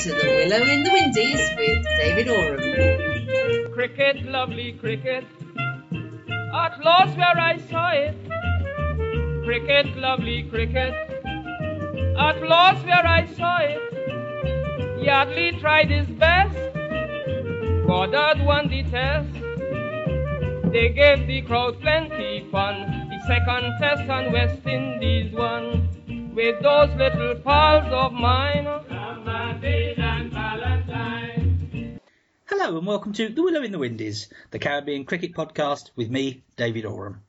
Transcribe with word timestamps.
to 0.00 0.08
the 0.10 0.26
Willow 0.26 0.62
in 0.66 0.84
the 0.84 0.90
Windies 0.92 1.40
with 1.56 1.82
David 1.96 2.28
Oram. 2.28 3.72
Cricket, 3.72 4.26
lovely 4.26 4.72
cricket. 4.72 5.24
At 6.52 6.78
Lord's 6.84 7.16
where 7.16 7.38
I 7.38 7.56
saw 7.70 7.92
it. 7.92 8.14
Cricket, 9.46 9.96
lovely 9.96 10.42
cricket. 10.50 10.92
At 12.18 12.42
Lord's 12.42 12.84
where 12.84 13.06
I 13.06 13.26
saw 13.38 13.56
it. 13.62 15.02
Yardley 15.02 15.52
tried 15.58 15.90
his 15.90 16.08
best. 16.08 16.54
Goddard 17.86 18.44
won 18.44 18.68
the 18.68 18.82
test. 18.90 19.32
They 20.72 20.90
gave 20.90 21.26
the 21.26 21.40
crowd 21.46 21.80
plenty 21.80 22.46
fun. 22.52 23.08
The 23.08 23.18
second 23.26 23.78
test 23.80 24.10
on 24.10 24.30
West 24.30 24.66
Indies 24.66 25.32
won. 25.32 25.91
With 26.34 26.62
those 26.62 26.96
little 26.96 27.34
pals 27.44 27.92
of 27.92 28.12
mine. 28.14 28.64
Hello 32.46 32.78
and 32.78 32.86
welcome 32.86 33.12
to 33.12 33.28
The 33.28 33.42
Willow 33.42 33.62
in 33.62 33.70
the 33.70 33.78
Windies, 33.78 34.28
the 34.50 34.58
Caribbean 34.58 35.04
cricket 35.04 35.34
podcast 35.34 35.90
with 35.94 36.08
me, 36.10 36.42
David 36.56 36.86
Oram. 36.86 37.22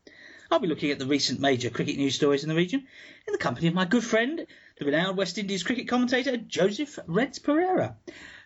I'll 0.49 0.59
be 0.59 0.67
looking 0.67 0.91
at 0.91 0.99
the 0.99 1.05
recent 1.05 1.41
major 1.41 1.69
cricket 1.69 1.97
news 1.97 2.15
stories 2.15 2.43
in 2.43 2.49
the 2.49 2.55
region 2.55 2.87
in 3.27 3.31
the 3.33 3.37
company 3.37 3.67
of 3.67 3.73
my 3.73 3.83
good 3.83 4.05
friend, 4.05 4.47
the 4.79 4.85
renowned 4.85 5.17
West 5.17 5.37
Indies 5.37 5.63
cricket 5.63 5.89
commentator, 5.89 6.37
Joseph 6.37 6.97
Reds 7.05 7.39
Perreira. 7.39 7.95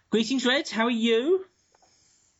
Greetings, 0.09 0.43
Reds. 0.43 0.71
How 0.71 0.85
are 0.85 0.89
you? 0.89 1.45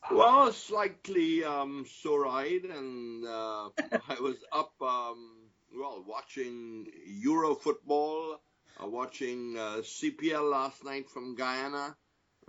Well, 0.09 0.51
slightly 0.53 1.43
um, 1.43 1.85
sore-eyed, 2.01 2.63
and 2.63 3.25
uh, 3.25 3.69
I 4.09 4.19
was 4.21 4.37
up, 4.51 4.73
um, 4.81 5.29
well, 5.75 6.03
watching 6.07 6.87
Euro 7.05 7.55
football, 7.55 8.39
uh, 8.81 8.87
watching 8.87 9.57
uh, 9.57 9.77
CPL 9.81 10.49
last 10.49 10.83
night 10.83 11.09
from 11.09 11.35
Guyana 11.35 11.95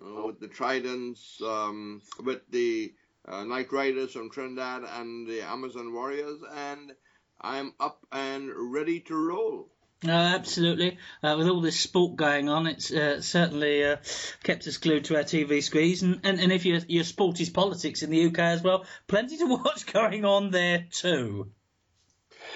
uh, 0.02 0.26
with 0.26 0.40
the 0.40 0.48
Tridents, 0.48 1.40
um, 1.42 2.02
with 2.22 2.40
the 2.50 2.92
uh, 3.26 3.44
Knight 3.44 3.72
Riders 3.72 4.12
from 4.12 4.30
Trinidad 4.30 4.82
and 4.84 5.26
the 5.26 5.42
Amazon 5.42 5.92
Warriors, 5.92 6.40
and 6.54 6.92
I'm 7.40 7.74
up 7.78 8.04
and 8.12 8.50
ready 8.54 9.00
to 9.00 9.14
roll. 9.14 9.70
Uh, 10.06 10.10
absolutely. 10.10 10.96
Uh, 11.22 11.34
with 11.36 11.48
all 11.48 11.60
this 11.60 11.80
sport 11.80 12.14
going 12.14 12.48
on, 12.48 12.68
it's 12.68 12.92
uh, 12.92 13.20
certainly 13.20 13.84
uh, 13.84 13.96
kept 14.44 14.66
us 14.68 14.76
glued 14.76 15.06
to 15.06 15.16
our 15.16 15.24
TV 15.24 15.60
screens. 15.60 16.02
And, 16.02 16.20
and, 16.22 16.38
and 16.38 16.52
if 16.52 16.64
your, 16.64 16.80
your 16.86 17.02
sport 17.02 17.40
is 17.40 17.50
politics 17.50 18.02
in 18.02 18.10
the 18.10 18.26
UK 18.26 18.38
as 18.38 18.62
well, 18.62 18.84
plenty 19.08 19.38
to 19.38 19.46
watch 19.46 19.86
going 19.92 20.24
on 20.24 20.50
there 20.50 20.86
too. 20.90 21.50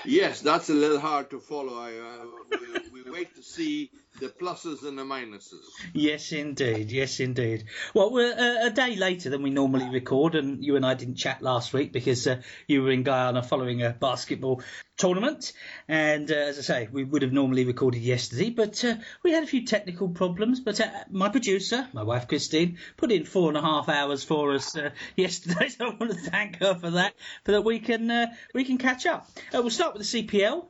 Yes, 0.05 0.41
that's 0.41 0.69
a 0.71 0.75
little 0.75 0.99
hard 0.99 1.31
to 1.31 1.41
follow. 1.41 1.79
I, 1.79 1.93
uh, 1.93 2.59
we, 2.93 3.03
we 3.03 3.11
wait 3.11 3.35
to 3.37 3.43
see 3.43 3.91
the 4.21 4.29
pluses 4.29 4.87
and 4.87 4.99
the 4.99 5.05
minuses. 5.05 5.65
Yes, 5.93 6.33
indeed. 6.33 6.91
Yes, 6.91 7.21
indeed. 7.21 7.65
Well, 7.95 8.13
we're 8.13 8.33
uh, 8.33 8.67
a 8.67 8.71
day 8.71 8.97
later 8.97 9.31
than 9.31 9.43
we 9.43 9.51
normally 9.51 9.89
record, 9.89 10.35
and 10.35 10.63
you 10.65 10.77
and 10.77 10.85
I 10.85 10.95
didn't 10.95 11.17
chat 11.17 11.43
last 11.43 11.73
week 11.73 11.93
because 11.93 12.27
uh, 12.27 12.43
you 12.67 12.83
were 12.83 12.91
in 12.91 13.03
Guyana 13.03 13.43
following 13.43 13.83
a 13.83 13.91
basketball 13.91 14.63
tournament. 14.99 15.53
And 15.89 16.31
uh, 16.31 16.35
as 16.35 16.59
I 16.59 16.63
say, 16.63 16.89
we 16.93 17.05
would 17.05 17.23
have 17.23 17.33
normally 17.33 17.65
recorded 17.65 18.03
yesterday, 18.03 18.51
but 18.51 18.85
uh, 18.85 18.97
we 19.23 19.33
had 19.33 19.43
a 19.43 19.47
few 19.47 19.65
technical 19.65 20.09
problems. 20.09 20.61
But 20.61 20.81
uh, 20.81 20.91
my 21.11 21.31
producer, 21.31 21.89
my 21.93 22.03
wife 22.03 22.29
Christine, 22.29 22.79
put 22.97 23.11
in 23.11 23.25
four 23.25 23.49
and 23.49 23.57
a 23.57 23.63
half 23.63 23.89
hours 23.89 24.23
for 24.23 24.53
us 24.53 24.77
yesterday, 25.17 25.69
so 25.69 25.87
I 25.87 25.95
want 25.95 26.13
to 26.13 26.19
thank 26.19 26.57
her 26.57 26.75
for 26.75 26.91
that, 26.91 27.15
so 27.47 27.53
that 27.53 27.63
we 27.63 27.79
can 27.79 28.31
we 28.55 28.65
can 28.65 28.79
catch 28.79 29.07
up. 29.07 29.29
We'll 29.53 29.71
start 29.71 29.95
with 29.95 30.11
the 30.11 30.23
CPL. 30.23 30.67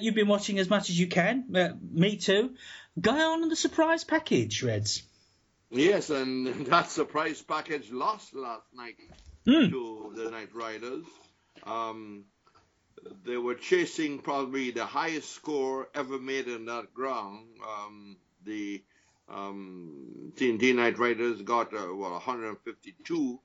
You've 0.00 0.14
been 0.14 0.28
watching 0.28 0.58
as 0.58 0.70
much 0.70 0.90
as 0.90 0.98
you 0.98 1.06
can. 1.06 1.78
Me 1.92 2.16
too. 2.16 2.54
Guyana 3.00 3.42
on 3.42 3.48
the 3.48 3.56
surprise 3.56 4.04
package, 4.04 4.62
Reds. 4.62 5.02
Yes, 5.70 6.10
and 6.10 6.66
that 6.66 6.90
surprise 6.90 7.40
package 7.42 7.90
lost 7.90 8.34
last 8.34 8.66
night 8.74 8.96
Mm. 9.46 9.70
to 9.70 10.12
the 10.16 10.30
Knight 10.30 10.54
Riders. 10.54 11.06
Um, 11.64 12.24
they 13.24 13.38
were 13.38 13.54
chasing 13.54 14.18
probably 14.18 14.70
the 14.70 14.84
highest 14.84 15.30
score 15.30 15.88
ever 15.94 16.18
made 16.18 16.46
in 16.46 16.66
that 16.66 16.92
ground. 16.92 17.46
Um, 17.66 18.16
the 18.44 18.82
um, 19.30 20.32
TNT 20.36 20.74
Knight 20.74 20.98
Riders 20.98 21.40
got 21.40 21.72
uh, 21.72 21.86
well 21.94 22.10
152, 22.12 23.40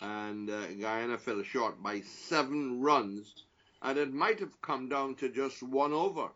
and 0.00 0.48
uh, 0.48 0.66
Guyana 0.80 1.18
fell 1.18 1.42
short 1.42 1.82
by 1.82 2.00
seven 2.00 2.80
runs, 2.80 3.34
and 3.82 3.98
it 3.98 4.14
might 4.14 4.40
have 4.40 4.62
come 4.62 4.88
down 4.88 5.16
to 5.16 5.28
just 5.28 5.62
one 5.62 5.92
over. 5.92 6.28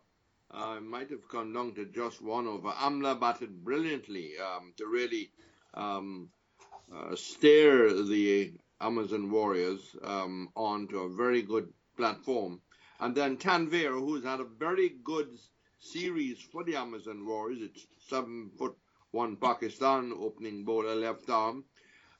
Uh, 0.51 0.75
it 0.77 0.83
might 0.83 1.09
have 1.09 1.27
come 1.29 1.53
down 1.53 1.73
to 1.75 1.85
just 1.85 2.21
one 2.21 2.47
over. 2.47 2.69
Amla 2.69 3.19
batted 3.19 3.63
brilliantly 3.63 4.33
um, 4.39 4.73
to 4.77 4.87
really 4.87 5.29
um, 5.75 6.29
uh, 6.93 7.15
steer 7.15 7.93
the 8.03 8.53
Amazon 8.81 9.29
Warriors 9.29 9.95
um, 10.03 10.49
onto 10.55 10.99
a 10.99 11.15
very 11.15 11.41
good 11.43 11.71
platform. 11.97 12.61
And 12.99 13.15
then 13.15 13.37
Tanvir, 13.37 13.91
who's 13.91 14.23
had 14.23 14.39
a 14.39 14.45
very 14.45 14.89
good 15.03 15.29
series 15.79 16.39
for 16.39 16.63
the 16.63 16.75
Amazon 16.75 17.25
Warriors, 17.25 17.61
it's 17.61 17.85
seven 18.07 18.49
foot 18.57 18.75
one 19.11 19.35
Pakistan 19.37 20.13
opening 20.19 20.63
bowler 20.65 20.95
left 20.95 21.29
arm, 21.29 21.63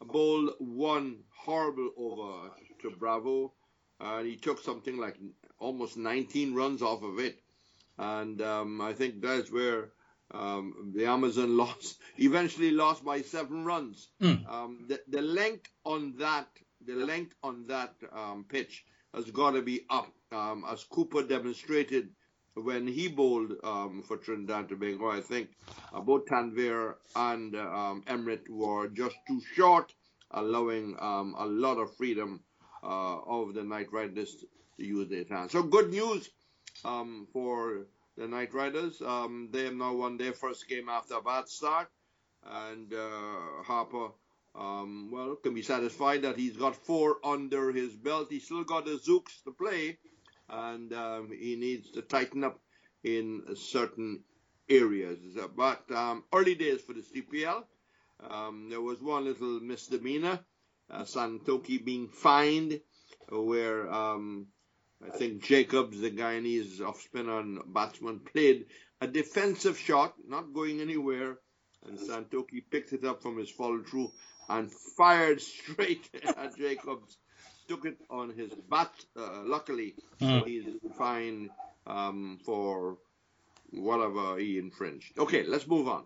bowled 0.02 0.54
one 0.60 1.18
horrible 1.36 1.92
over 1.98 2.52
to 2.82 2.90
Bravo, 2.92 3.54
and 4.00 4.28
he 4.28 4.36
took 4.36 4.62
something 4.62 4.98
like 4.98 5.18
almost 5.60 5.98
19 5.98 6.54
runs 6.54 6.82
off 6.82 7.04
of 7.04 7.20
it. 7.20 7.40
And 8.00 8.42
um, 8.42 8.80
I 8.80 8.94
think 8.94 9.22
that's 9.22 9.52
where 9.52 9.90
um, 10.32 10.94
the 10.96 11.06
Amazon 11.06 11.58
lost, 11.64 12.00
eventually 12.18 12.72
lost 12.72 13.04
by 13.04 13.22
seven 13.22 13.66
runs. 13.66 14.08
Mm. 14.22 14.50
Um, 14.50 14.86
the, 14.88 15.02
the 15.10 15.22
length 15.22 15.70
on 15.86 16.16
that, 16.20 16.48
the 16.86 16.96
length 16.96 17.36
on 17.44 17.68
that 17.68 17.94
um, 18.14 18.46
pitch 18.48 18.86
has 19.14 19.30
got 19.32 19.52
to 19.52 19.62
be 19.62 19.82
up, 19.90 20.12
um, 20.32 20.64
as 20.70 20.84
Cooper 20.86 21.24
demonstrated 21.24 22.10
when 22.56 22.88
he 22.88 23.10
bowled 23.10 23.54
um, 23.64 24.02
for 24.08 24.18
Trinidad 24.18 24.60
and 24.60 24.70
Tobago. 24.70 25.12
I 25.12 25.20
think 25.20 25.50
uh, 25.94 26.00
both 26.00 26.26
Tanvir 26.26 26.96
and 27.16 27.54
Emirates 27.54 28.50
were 28.50 28.88
just 28.88 29.16
too 29.28 29.42
short, 29.56 29.94
allowing 30.32 30.96
um, 31.00 31.36
a 31.38 31.46
lot 31.46 31.78
of 31.78 31.96
freedom 31.98 32.42
uh, 32.82 33.20
of 33.28 33.54
the 33.54 33.64
Knight 33.64 33.92
Riders 33.92 34.46
to 34.78 34.86
use 34.86 35.10
their 35.10 35.26
hands. 35.30 35.52
So 35.52 35.64
good 35.64 35.90
news 35.90 36.30
um, 36.86 37.28
for 37.32 37.86
the 38.18 38.28
Knight 38.28 38.54
Riders. 38.54 39.02
Um, 39.02 39.50
they 39.52 39.66
have 39.66 39.76
now 39.76 39.94
won 39.94 40.18
their 40.18 40.34
first 40.34 40.68
game 40.68 40.90
after 40.90 41.16
a 41.16 41.22
bad 41.22 41.48
start, 41.48 41.90
and 42.46 42.94
uh, 42.94 43.64
Harper, 43.64 44.10
um, 44.56 45.10
well, 45.12 45.36
can 45.36 45.54
be 45.54 45.62
satisfied 45.62 46.24
that 46.24 46.38
he's 46.38 46.58
got 46.58 46.76
four 46.76 47.18
under 47.24 47.72
his 47.72 47.96
belt. 47.96 48.28
He's 48.30 48.46
still 48.46 48.64
got 48.64 48.86
the 48.86 49.00
Zouks 49.00 49.44
to 49.44 49.52
play, 49.52 49.98
and 50.50 50.92
um, 50.94 51.32
he 51.38 51.56
needs 51.56 51.92
to 51.92 52.02
tighten 52.02 52.44
up 52.44 52.60
in 53.04 53.44
certain 53.56 54.24
areas. 54.70 55.20
But 55.56 55.90
um, 55.92 56.24
early 56.34 56.56
days 56.56 56.82
for 56.82 56.94
the 56.94 57.02
CPL. 57.02 57.64
Um, 58.30 58.68
there 58.70 58.82
was 58.82 59.02
one 59.02 59.26
little 59.26 59.60
misdemeanor, 59.62 60.40
uh, 60.90 61.04
Santokie 61.04 61.84
being 61.84 62.10
fined, 62.10 62.82
where 63.30 63.90
I 65.06 65.10
think 65.18 65.44
Jacobs, 65.44 66.02
the 66.02 66.12
Guyanese 66.12 66.82
off 66.82 67.02
spinner 67.02 67.40
and 67.40 67.60
batsman, 67.74 68.20
played 68.20 68.66
a 69.02 69.08
defensive 69.08 69.78
shot, 69.78 70.14
not 70.28 70.54
going 70.54 70.82
anywhere, 70.82 71.40
and 71.86 71.98
Santokie 71.98 72.64
picked 72.70 72.94
it 72.94 73.06
up 73.06 73.22
from 73.22 73.38
his 73.38 73.50
follow 73.50 73.82
through 73.82 74.12
and 74.50 74.72
fired 74.72 75.42
straight 75.54 76.10
at 76.14 76.58
Jacobs. 76.58 77.18
Took 77.68 77.86
it 77.86 77.98
on 78.10 78.32
his 78.32 78.52
bat, 78.70 78.92
uh, 79.16 79.44
luckily, 79.46 79.96
so 80.20 80.44
he's 80.44 80.66
fine 80.98 81.52
um, 81.86 82.40
for 82.44 82.98
whatever 83.72 84.38
he 84.38 84.58
infringed. 84.58 85.18
Okay, 85.18 85.44
let's 85.44 85.68
move 85.68 85.88
on. 85.88 86.04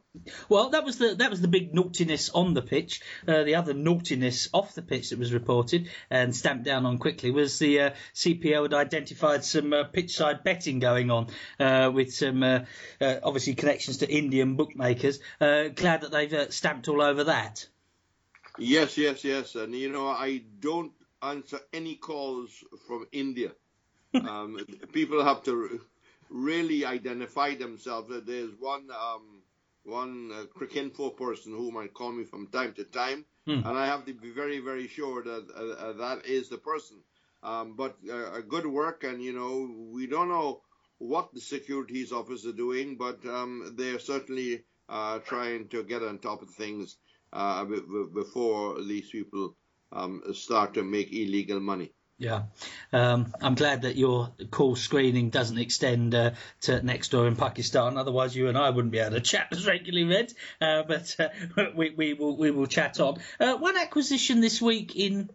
Well, 0.50 0.70
that 0.70 0.84
was 0.84 0.98
the 0.98 1.16
that 1.16 1.30
was 1.30 1.42
the 1.42 1.48
big 1.48 1.74
naughtiness 1.74 2.30
on 2.30 2.54
the 2.54 2.62
pitch. 2.62 3.02
Uh, 3.28 3.44
the 3.44 3.56
other 3.56 3.74
naughtiness 3.74 4.50
off 4.54 4.74
the 4.74 4.82
pitch 4.82 5.10
that 5.10 5.20
was 5.20 5.34
reported 5.34 5.90
and 6.10 6.36
stamped 6.36 6.66
down 6.66 6.86
on 6.86 6.98
quickly 6.98 7.32
was 7.32 7.58
the 7.60 7.80
uh, 7.80 7.90
CPO 8.14 8.64
had 8.64 8.74
identified 8.74 9.44
some 9.44 9.74
uh, 9.74 9.84
pitch 9.86 10.16
side 10.16 10.44
betting 10.44 10.80
going 10.80 11.12
on 11.12 11.28
uh, 11.60 11.92
with 11.94 12.14
some 12.14 12.44
uh, 12.44 12.60
uh, 13.00 13.16
obviously 13.24 13.56
connections 13.56 13.98
to 13.98 14.12
Indian 14.12 14.56
bookmakers. 14.56 15.20
Uh, 15.40 15.70
glad 15.70 16.02
that 16.02 16.12
they've 16.12 16.34
uh, 16.34 16.50
stamped 16.50 16.88
all 16.88 17.02
over 17.02 17.26
that. 17.26 17.68
Yes, 18.58 18.98
yes, 18.98 19.24
yes. 19.24 19.56
And 19.56 19.74
you 19.74 19.90
know, 19.90 20.08
I 20.08 20.44
don't 20.60 20.92
answer 21.22 21.60
any 21.72 21.96
calls 21.96 22.64
from 22.88 23.08
India. 23.12 23.52
Um, 24.14 24.60
people 24.92 25.24
have 25.24 25.42
to 25.46 25.82
really 26.34 26.86
identify 26.86 27.56
themselves. 27.56 28.12
There's 28.26 28.56
one 28.60 28.90
um, 28.92 29.44
one 29.84 30.32
uh, 30.34 30.46
Cricinfo 30.58 31.16
person 31.18 31.54
who 31.54 31.72
might 31.72 31.94
call 31.94 32.14
me 32.14 32.26
from 32.26 32.48
time 32.50 32.74
to 32.76 32.86
time, 32.86 33.26
Hmm. 33.48 33.62
and 33.64 33.78
I 33.78 33.88
have 33.88 34.06
to 34.08 34.14
be 34.14 34.32
very, 34.32 34.60
very 34.60 34.88
sure 34.88 35.24
that 35.24 35.48
uh, 35.56 35.88
uh, 35.88 35.94
that 35.94 36.26
is 36.26 36.50
the 36.50 36.58
person. 36.58 37.04
Um, 37.44 37.76
but 37.76 37.98
uh, 38.10 38.34
a 38.34 38.44
good 38.44 38.68
work, 38.68 39.04
and 39.04 39.24
you 39.24 39.34
know, 39.34 39.92
we 39.94 40.08
don't 40.08 40.30
know 40.30 40.62
what 41.00 41.34
the 41.34 41.42
securities 41.42 42.12
office 42.12 42.46
are 42.46 42.54
doing, 42.54 42.98
but 42.98 43.26
um, 43.26 43.74
they're 43.78 44.00
certainly 44.00 44.66
uh, 44.90 45.20
trying 45.20 45.70
to 45.70 45.84
get 45.84 46.04
on 46.04 46.20
top 46.20 46.42
of 46.42 46.50
things 46.52 46.98
uh, 47.34 47.66
b- 47.66 47.82
b- 47.82 48.08
before 48.14 48.82
these 48.84 49.10
people 49.10 49.56
um, 49.92 50.22
start 50.34 50.74
to 50.76 50.84
make 50.84 51.12
illegal 51.14 51.60
money. 51.60 51.94
Yeah, 52.24 52.44
um, 52.94 53.34
I'm 53.42 53.56
glad 53.56 53.82
that 53.82 53.98
your 53.98 54.32
call 54.50 54.78
screening 54.78 55.30
doesn't 55.30 55.58
extend 55.58 56.16
uh, 56.16 56.32
to 56.62 56.82
next 56.82 57.10
door 57.10 57.28
in 57.28 57.36
Pakistan. 57.36 57.98
Otherwise, 57.98 58.34
you 58.34 58.48
and 58.48 58.58
I 58.58 58.70
wouldn't 58.70 58.94
be 58.94 59.00
able 59.00 59.16
to 59.16 59.20
chat 59.20 59.48
as 59.52 59.68
regularly, 59.68 60.06
Red. 60.06 60.34
Uh, 60.62 60.84
but 60.84 61.14
uh, 61.20 61.28
we, 61.76 61.90
we 61.90 62.14
will 62.14 62.38
we 62.38 62.50
will 62.50 62.66
chat 62.66 63.02
on. 63.02 63.20
Uh, 63.42 63.58
one 63.58 63.76
acquisition 63.76 64.40
this 64.40 64.62
week 64.62 64.96
in 64.96 65.32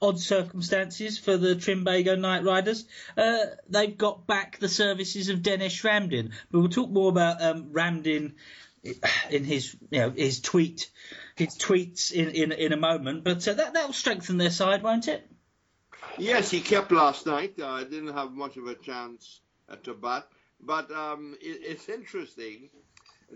odd 0.00 0.18
circumstances 0.18 1.18
for 1.18 1.36
the 1.36 1.56
Trinbago 1.56 2.18
Knight 2.18 2.42
Riders. 2.42 2.86
Uh, 3.18 3.40
they've 3.68 3.98
got 3.98 4.26
back 4.26 4.58
the 4.60 4.68
services 4.70 5.28
of 5.28 5.40
Denesh 5.40 5.84
Ramdin. 5.84 6.32
But 6.50 6.58
we'll 6.58 6.70
talk 6.70 6.88
more 6.88 7.10
about 7.10 7.42
um, 7.42 7.64
Ramdin 7.74 8.32
in 9.30 9.44
his 9.44 9.76
you 9.90 10.00
know 10.00 10.10
his 10.10 10.40
tweet 10.40 10.90
his 11.36 11.58
tweets 11.58 12.12
in 12.12 12.30
in, 12.30 12.52
in 12.52 12.72
a 12.72 12.78
moment. 12.78 13.24
But 13.24 13.46
uh, 13.46 13.52
that 13.52 13.74
that 13.74 13.86
will 13.86 13.92
strengthen 13.92 14.38
their 14.38 14.48
side, 14.48 14.82
won't 14.82 15.06
it? 15.06 15.30
Yes, 16.20 16.50
he 16.50 16.60
kept 16.60 16.92
last 16.92 17.24
night. 17.24 17.54
I 17.58 17.80
uh, 17.80 17.84
didn't 17.84 18.12
have 18.12 18.32
much 18.32 18.58
of 18.58 18.66
a 18.66 18.74
chance 18.74 19.40
uh, 19.70 19.76
to 19.84 19.94
bat, 19.94 20.26
but 20.60 20.90
um, 20.90 21.34
it, 21.40 21.60
it's 21.62 21.88
interesting 21.88 22.68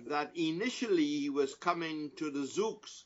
that 0.09 0.33
initially 0.35 1.07
he 1.07 1.31
was 1.31 1.55
coming 1.55 2.11
to 2.17 2.31
the 2.31 2.41
Zouks 2.41 3.05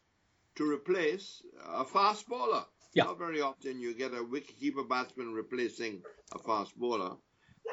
to 0.57 0.69
replace 0.69 1.43
a 1.65 1.85
fast 1.85 2.27
bowler. 2.27 2.65
Yeah. 2.95 3.05
Not 3.05 3.19
very 3.19 3.41
often 3.41 3.81
you 3.81 3.95
get 3.95 4.15
a 4.15 4.25
wicketkeeper 4.25 4.89
batsman 4.89 5.33
replacing 5.33 6.03
a 6.35 6.39
fast 6.41 6.77
bowler. 6.77 7.17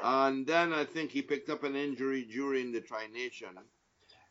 And 0.04 0.46
then 0.46 0.74
I 0.74 0.86
think 0.86 1.10
he 1.10 1.24
picked 1.24 1.50
up 1.50 1.64
an 1.64 1.76
injury 1.76 2.26
during 2.26 2.72
the 2.72 2.82
Tri 2.82 3.08
Nation. 3.12 3.58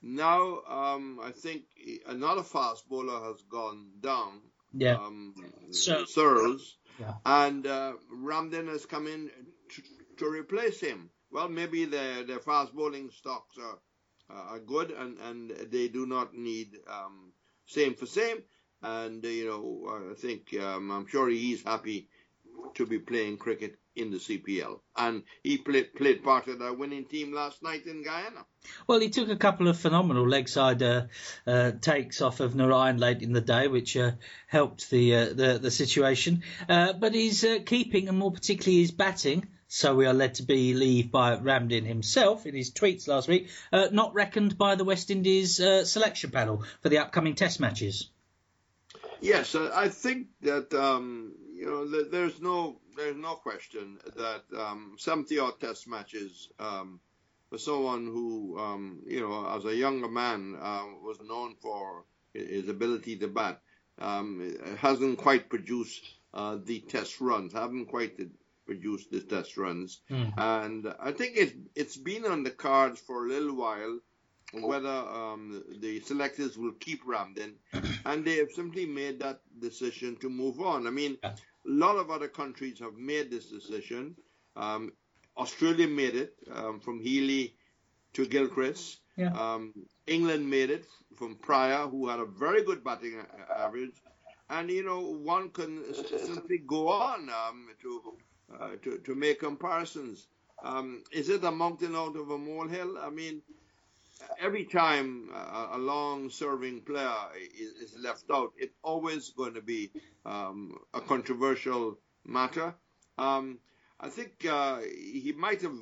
Now 0.00 0.61
um, 0.69 1.19
I 1.21 1.32
think 1.32 1.65
another 2.06 2.44
fast 2.44 2.88
bowler 2.88 3.21
has 3.25 3.43
gone 3.50 3.88
down. 4.00 4.43
Yeah. 4.76 4.97
Um, 4.97 5.35
So- 5.71 6.05
Searles. 6.05 6.76
Yeah. 7.00 7.15
And 7.25 7.67
uh, 7.67 7.94
Ramdin 8.12 8.69
has 8.69 8.87
come 8.87 9.06
in 9.09 9.31
to, 9.71 9.82
to 10.19 10.29
replace 10.29 10.79
him. 10.81 11.11
Well, 11.32 11.49
maybe 11.49 11.85
the 11.87 12.25
the 12.26 12.38
fast 12.38 12.73
bowling 12.73 13.11
stocks 13.11 13.56
are, 13.59 13.79
uh, 14.31 14.55
are 14.55 14.61
good 14.61 14.91
and, 14.93 15.19
and 15.19 15.50
they 15.73 15.88
do 15.88 16.06
not 16.06 16.35
need 16.35 16.76
um, 16.88 17.32
same 17.67 17.94
for 17.94 18.06
same. 18.06 18.38
And, 18.82 19.25
uh, 19.25 19.29
you 19.29 19.47
know, 19.49 20.11
I 20.12 20.15
think 20.15 20.55
um, 20.61 20.91
I'm 20.93 21.06
sure 21.06 21.29
he's 21.29 21.62
happy 21.65 22.09
to 22.75 22.87
be 22.87 22.99
playing 22.99 23.37
cricket 23.37 23.79
in 23.97 24.11
the 24.11 24.19
CPL. 24.19 24.81
And 24.97 25.23
he 25.43 25.59
played, 25.59 25.95
played 25.95 26.25
part 26.25 26.49
of 26.49 26.59
the 26.59 26.73
winning 26.73 27.05
team 27.05 27.33
last 27.33 27.62
night 27.62 27.87
in 27.87 28.03
Guyana. 28.03 28.45
Well, 28.87 29.01
he 29.01 29.11
took 29.11 29.29
a 29.29 29.37
couple 29.37 29.69
of 29.69 29.79
phenomenal 29.79 30.29
leg 30.29 30.49
side 30.49 30.83
uh, 30.83 31.06
uh, 31.47 31.73
takes 31.81 32.21
off 32.21 32.41
of 32.41 32.55
Narayan 32.55 32.99
late 32.99 33.23
in 33.23 33.33
the 33.33 33.41
day, 33.41 33.69
which 33.69 33.97
uh, 33.97 34.12
helped 34.47 34.91
the, 34.91 35.15
uh, 35.15 35.25
the 35.27 35.59
the 35.61 35.71
situation. 35.71 36.43
Uh, 36.69 36.93
but 36.93 37.15
he's 37.15 37.45
uh, 37.45 37.59
keeping, 37.65 38.09
and 38.09 38.19
more 38.19 38.33
particularly 38.33 38.81
his 38.81 38.91
batting. 38.91 39.47
So 39.69 39.95
we 39.95 40.07
are 40.07 40.15
led 40.15 40.35
to 40.35 40.45
believe 40.45 41.11
by 41.11 41.37
Ramdin 41.37 41.85
himself 41.85 42.47
in 42.47 42.55
his 42.55 42.71
tweets 42.71 43.09
last 43.09 43.27
week, 43.27 43.49
not 43.73 44.15
reckoned 44.15 44.57
by 44.57 44.77
the 44.77 44.85
West 44.85 45.11
Indies 45.11 45.57
selection 45.57 46.31
panel 46.31 46.62
for 46.81 46.91
the 46.91 46.99
upcoming 46.99 47.35
Test 47.35 47.59
matches. 47.59 48.09
Yes, 49.21 49.57
I 49.57 49.89
think 49.89 50.29
that 50.43 50.73
um, 50.75 51.33
you 51.55 51.67
know 51.67 52.05
there's 52.11 52.41
no 52.41 52.81
there's 52.97 53.17
no 53.17 53.35
question 53.35 53.99
that 54.17 54.43
um, 54.59 54.97
70 54.99 55.39
odd 55.39 55.61
Test 55.61 55.89
matches. 55.89 56.49
Um, 56.59 57.01
for 57.51 57.59
someone 57.59 58.06
who, 58.06 58.59
um, 58.59 59.03
you 59.06 59.21
know, 59.21 59.47
as 59.49 59.65
a 59.65 59.77
younger 59.77 60.09
man, 60.09 60.56
uh, 60.61 60.87
was 61.01 61.19
known 61.23 61.55
for 61.61 62.05
his 62.33 62.69
ability 62.69 63.17
to 63.19 63.29
bat, 63.29 63.61
um, 64.01 64.56
hasn't 64.79 65.19
quite 65.19 65.49
produced 65.49 66.05
uh, 66.33 66.59
the 66.65 66.81
test 66.81 67.21
runs, 67.21 67.53
haven't 67.53 67.87
quite 67.87 68.19
produced 68.67 69.12
the 69.12 69.21
test 69.21 69.57
runs. 69.57 70.00
Mm. 70.11 70.33
And 70.37 70.95
I 70.99 71.12
think 71.12 71.35
it's, 71.37 71.53
it's 71.77 71.97
been 71.97 72.25
on 72.25 72.43
the 72.43 72.50
cards 72.50 72.99
for 72.99 73.25
a 73.25 73.29
little 73.29 73.55
while 73.55 74.00
whether 74.62 74.89
um, 74.89 75.62
the 75.81 76.01
selectors 76.01 76.56
will 76.56 76.73
keep 76.73 77.05
Ramdin, 77.05 77.55
and 78.06 78.25
they 78.25 78.37
have 78.37 78.51
simply 78.53 78.87
made 78.87 79.21
that 79.21 79.41
decision 79.61 80.17
to 80.17 80.29
move 80.29 80.61
on. 80.61 80.87
I 80.87 80.91
mean, 80.91 81.19
a 81.23 81.35
lot 81.65 81.97
of 81.97 82.11
other 82.11 82.29
countries 82.29 82.79
have 82.81 82.95
made 82.95 83.31
this 83.31 83.47
decision. 83.47 84.17
Um, 84.56 84.93
Australia 85.37 85.89
made 85.89 86.15
it 86.15 86.35
um, 86.53 86.81
from 86.81 87.01
Healy 87.01 87.56
to 88.12 88.27
Gilchrist. 88.27 89.01
Yeah. 89.17 89.33
Um, 89.33 89.73
England 90.06 90.49
made 90.49 90.71
it 90.71 90.85
from 91.17 91.37
Prior, 91.37 91.87
who 91.87 92.09
had 92.09 92.21
a 92.21 92.25
very 92.25 92.62
good 92.65 92.85
batting 92.85 93.21
average. 93.57 93.93
And, 94.50 94.71
you 94.71 94.85
know, 94.85 95.00
one 95.00 95.50
can 95.50 95.83
simply 95.95 96.59
go 96.59 96.89
on 96.89 97.31
um, 97.31 97.69
to, 97.83 98.15
uh, 98.61 98.71
to, 98.83 98.99
to 98.99 99.15
make 99.15 99.41
comparisons. 99.41 100.27
Um, 100.62 101.03
is 101.12 101.29
it 101.29 101.45
a 101.45 101.50
mountain 101.50 101.97
out 101.97 102.17
of 102.17 102.31
a 102.31 102.39
molehill? 102.39 102.99
I 102.99 103.11
mean, 103.11 103.43
every 104.38 104.64
time 104.64 105.28
a, 105.34 105.70
a 105.72 105.78
long-serving 105.78 106.82
player 106.82 107.14
is, 107.58 107.93
is, 107.93 107.99
left 107.99 108.25
out, 108.32 108.52
it's 108.56 108.76
always 108.82 109.31
going 109.31 109.55
to 109.55 109.62
be 109.62 109.90
um, 110.25 110.76
a 110.93 111.00
controversial 111.00 111.99
matter. 112.25 112.75
Um, 113.19 113.58
I 114.00 114.08
think 114.08 114.46
uh, 114.49 114.81
he 114.81 115.32
might 115.37 115.62
have 115.62 115.76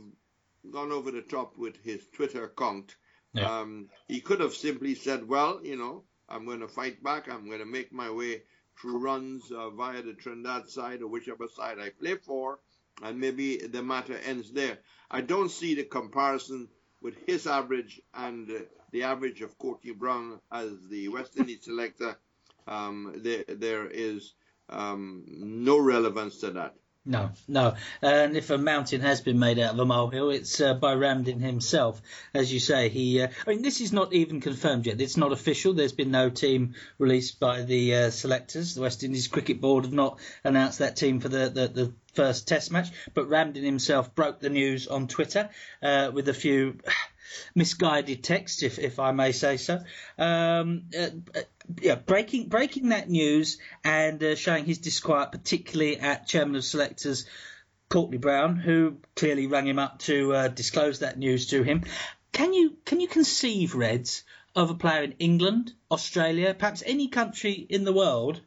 gone 0.71 0.93
over 0.93 1.11
the 1.11 1.23
top 1.23 1.59
with 1.59 1.77
his 1.83 2.07
Twitter 2.15 2.45
account. 2.45 2.95
Yeah. 3.35 3.61
Um, 3.61 3.89
he 4.09 4.21
could 4.21 4.41
have 4.41 4.55
simply 4.55 4.95
said, 4.95 5.27
"Well, 5.27 5.61
you 5.65 5.77
know, 5.77 6.05
I'm 6.29 6.45
going 6.45 6.61
to 6.61 6.69
fight 6.69 7.03
back. 7.03 7.29
I'm 7.29 7.47
going 7.47 7.61
to 7.61 7.65
make 7.65 7.93
my 7.93 8.11
way 8.11 8.43
through 8.79 8.99
runs 8.99 9.51
uh, 9.51 9.71
via 9.71 10.03
the 10.03 10.13
Trinidad 10.13 10.69
side 10.69 11.03
or 11.03 11.09
whichever 11.09 11.49
side 11.49 11.79
I 11.79 11.91
play 11.91 12.17
for, 12.17 12.61
and 13.03 13.19
maybe 13.19 13.57
the 13.57 13.83
matter 13.83 14.19
ends 14.19 14.53
there." 14.53 14.79
I 15.11 15.23
don't 15.23 15.51
see 15.51 15.75
the 15.75 15.85
comparison 15.85 16.69
with 17.03 17.15
his 17.27 17.47
average 17.47 18.01
and 18.15 18.51
uh, 18.51 18.55
the 18.93 19.03
average 19.03 19.43
of 19.43 19.59
Courtney 19.59 19.93
Browne 19.93 20.41
as 20.51 20.73
the 20.89 21.09
West 21.09 21.37
Indies 21.37 21.65
selector. 21.65 22.17
Um, 22.67 23.15
there, 23.17 23.45
there 23.49 23.87
is 23.89 24.35
um, 24.69 25.25
no 25.27 25.79
relevance 25.79 26.39
to 26.39 26.51
that. 26.53 26.75
No, 27.05 27.31
no. 27.49 27.75
And 28.01 28.37
if 28.37 28.51
a 28.51 28.59
mountain 28.59 29.01
has 29.01 29.21
been 29.21 29.41
made 29.41 29.59
out 29.59 29.75
of 29.75 29.81
a 29.81 29.85
molehill, 29.85 30.31
it's 30.31 30.61
uh, 30.61 30.75
by 30.75 30.95
Ramdin 30.95 31.41
himself. 31.41 32.01
As 32.33 32.53
you 32.53 32.61
say, 32.61 32.91
he. 32.91 33.21
Uh, 33.21 33.29
I 33.45 33.51
mean, 33.51 33.63
this 33.63 33.81
is 33.81 33.93
not 33.93 34.13
even 34.13 34.41
confirmed 34.41 34.87
yet. 34.87 35.01
It's 35.01 35.17
not 35.17 35.33
official. 35.33 35.73
There's 35.75 35.93
been 35.93 36.13
no 36.13 36.31
team 36.31 36.75
released 36.99 37.41
by 37.41 37.63
the 37.63 37.95
uh, 37.97 38.11
selectors. 38.11 38.77
The 38.77 38.83
West 38.83 39.03
Indies 39.03 39.27
Cricket 39.27 39.61
Board 39.61 39.85
have 39.85 39.93
not 39.93 40.21
announced 40.45 40.79
that 40.79 40.95
team 40.95 41.19
for 41.19 41.29
the, 41.29 41.49
the, 41.49 41.69
the 41.69 41.93
first 42.15 42.47
Test 42.47 42.71
match. 42.71 42.91
But 43.15 43.29
Ramdin 43.29 43.65
himself 43.65 44.15
broke 44.15 44.39
the 44.39 44.51
news 44.51 44.87
on 44.87 45.09
Twitter 45.09 45.51
uh, 45.83 46.13
with 46.15 46.29
a 46.29 46.35
few 46.35 46.79
misguided 47.57 48.23
text, 48.23 48.63
if 48.63 48.79
if 48.79 49.01
I 49.01 49.11
may 49.11 49.33
say 49.33 49.57
so. 49.57 49.83
Um, 50.19 50.85
uh, 50.97 51.09
yeah, 51.81 51.95
breaking 51.95 52.49
breaking 52.49 52.91
that 52.91 53.09
news 53.09 53.59
and 53.85 54.23
uh, 54.23 54.35
showing 54.35 54.65
his 54.65 54.79
disquiet, 54.79 55.33
particularly 55.33 55.99
at 55.99 56.27
chairman 56.27 56.57
of 56.57 56.65
selectors 56.65 57.27
Courtney 57.89 58.19
Browne, 58.19 58.57
who 58.57 58.97
clearly 59.15 59.47
rang 59.47 59.67
him 59.67 59.79
up 59.79 59.99
to 60.01 60.35
uh, 60.35 60.49
disclose 60.49 61.01
that 61.01 61.19
news 61.19 61.49
to 61.49 61.63
him. 61.63 61.85
Can 62.33 62.55
you 62.55 62.77
can 62.85 63.01
you 63.01 63.09
conceive, 63.09 63.75
Reds, 63.75 64.25
of 64.57 64.71
a 64.71 64.75
player 64.75 65.03
in 65.03 65.13
England, 65.19 65.73
Australia, 65.91 66.55
perhaps 66.59 66.83
any 66.85 67.09
country 67.09 67.53
in 67.53 67.85
the 67.85 67.93
world? 67.93 68.41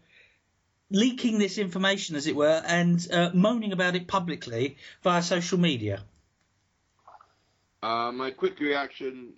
Leaking 0.92 1.40
this 1.40 1.58
information, 1.58 2.16
as 2.16 2.28
it 2.28 2.36
were, 2.36 2.62
and 2.66 3.08
uh, 3.12 3.32
moaning 3.34 3.72
about 3.72 3.96
it 3.96 4.08
publicly 4.08 4.78
via 5.04 5.22
social 5.24 5.60
media. 5.60 6.04
Uh, 7.82 8.12
my 8.12 8.32
quick 8.32 8.60
reaction 8.60 9.34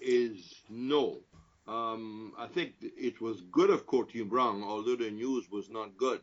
is 0.00 0.54
no. 0.68 1.20
Um, 1.66 2.32
I 2.38 2.46
think 2.46 2.74
it 2.80 3.20
was 3.20 3.40
good 3.50 3.70
of 3.70 3.86
Courtney 3.86 4.22
Browne, 4.22 4.62
although 4.62 4.96
the 4.96 5.10
news 5.10 5.50
was 5.50 5.70
not 5.70 5.96
good, 5.96 6.20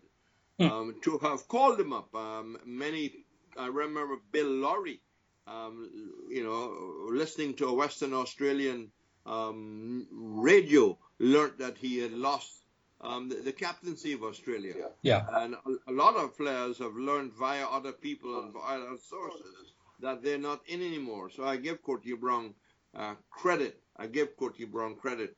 um, 0.59 0.95
to 1.01 1.17
have 1.19 1.47
called 1.47 1.79
him 1.79 1.93
up. 1.93 2.13
Um, 2.13 2.57
many, 2.65 3.25
I 3.57 3.67
remember 3.67 4.17
Bill 4.31 4.49
Lawry, 4.49 5.01
um, 5.47 5.89
you 6.29 6.43
know, 6.43 7.09
listening 7.09 7.55
to 7.55 7.67
a 7.67 7.73
Western 7.73 8.13
Australian 8.13 8.91
um, 9.25 10.07
radio, 10.11 10.97
learned 11.19 11.53
that 11.59 11.77
he 11.77 11.99
had 11.99 12.13
lost 12.13 12.61
um, 13.01 13.29
the, 13.29 13.35
the, 13.35 13.51
captaincy 13.51 14.13
of 14.13 14.23
Australia. 14.23 14.73
Yeah. 15.01 15.25
And 15.31 15.55
a, 15.55 15.91
a, 15.91 15.93
lot 15.93 16.15
of 16.15 16.37
players 16.37 16.77
have 16.77 16.95
learned 16.95 17.33
via 17.33 17.65
other 17.65 17.91
people 17.91 18.43
and 18.43 18.53
via 18.53 18.79
other 18.79 18.97
sources 18.97 19.73
that 19.99 20.23
they're 20.23 20.37
not 20.37 20.61
in 20.67 20.81
anymore. 20.81 21.29
So 21.29 21.43
I 21.43 21.57
give 21.57 21.81
Courtney 21.81 22.13
Browne 22.13 22.53
uh, 22.95 23.15
credit. 23.29 23.80
I 23.97 24.07
give 24.07 24.35
Courtney 24.37 24.65
Browne 24.65 24.95
credit 24.95 25.35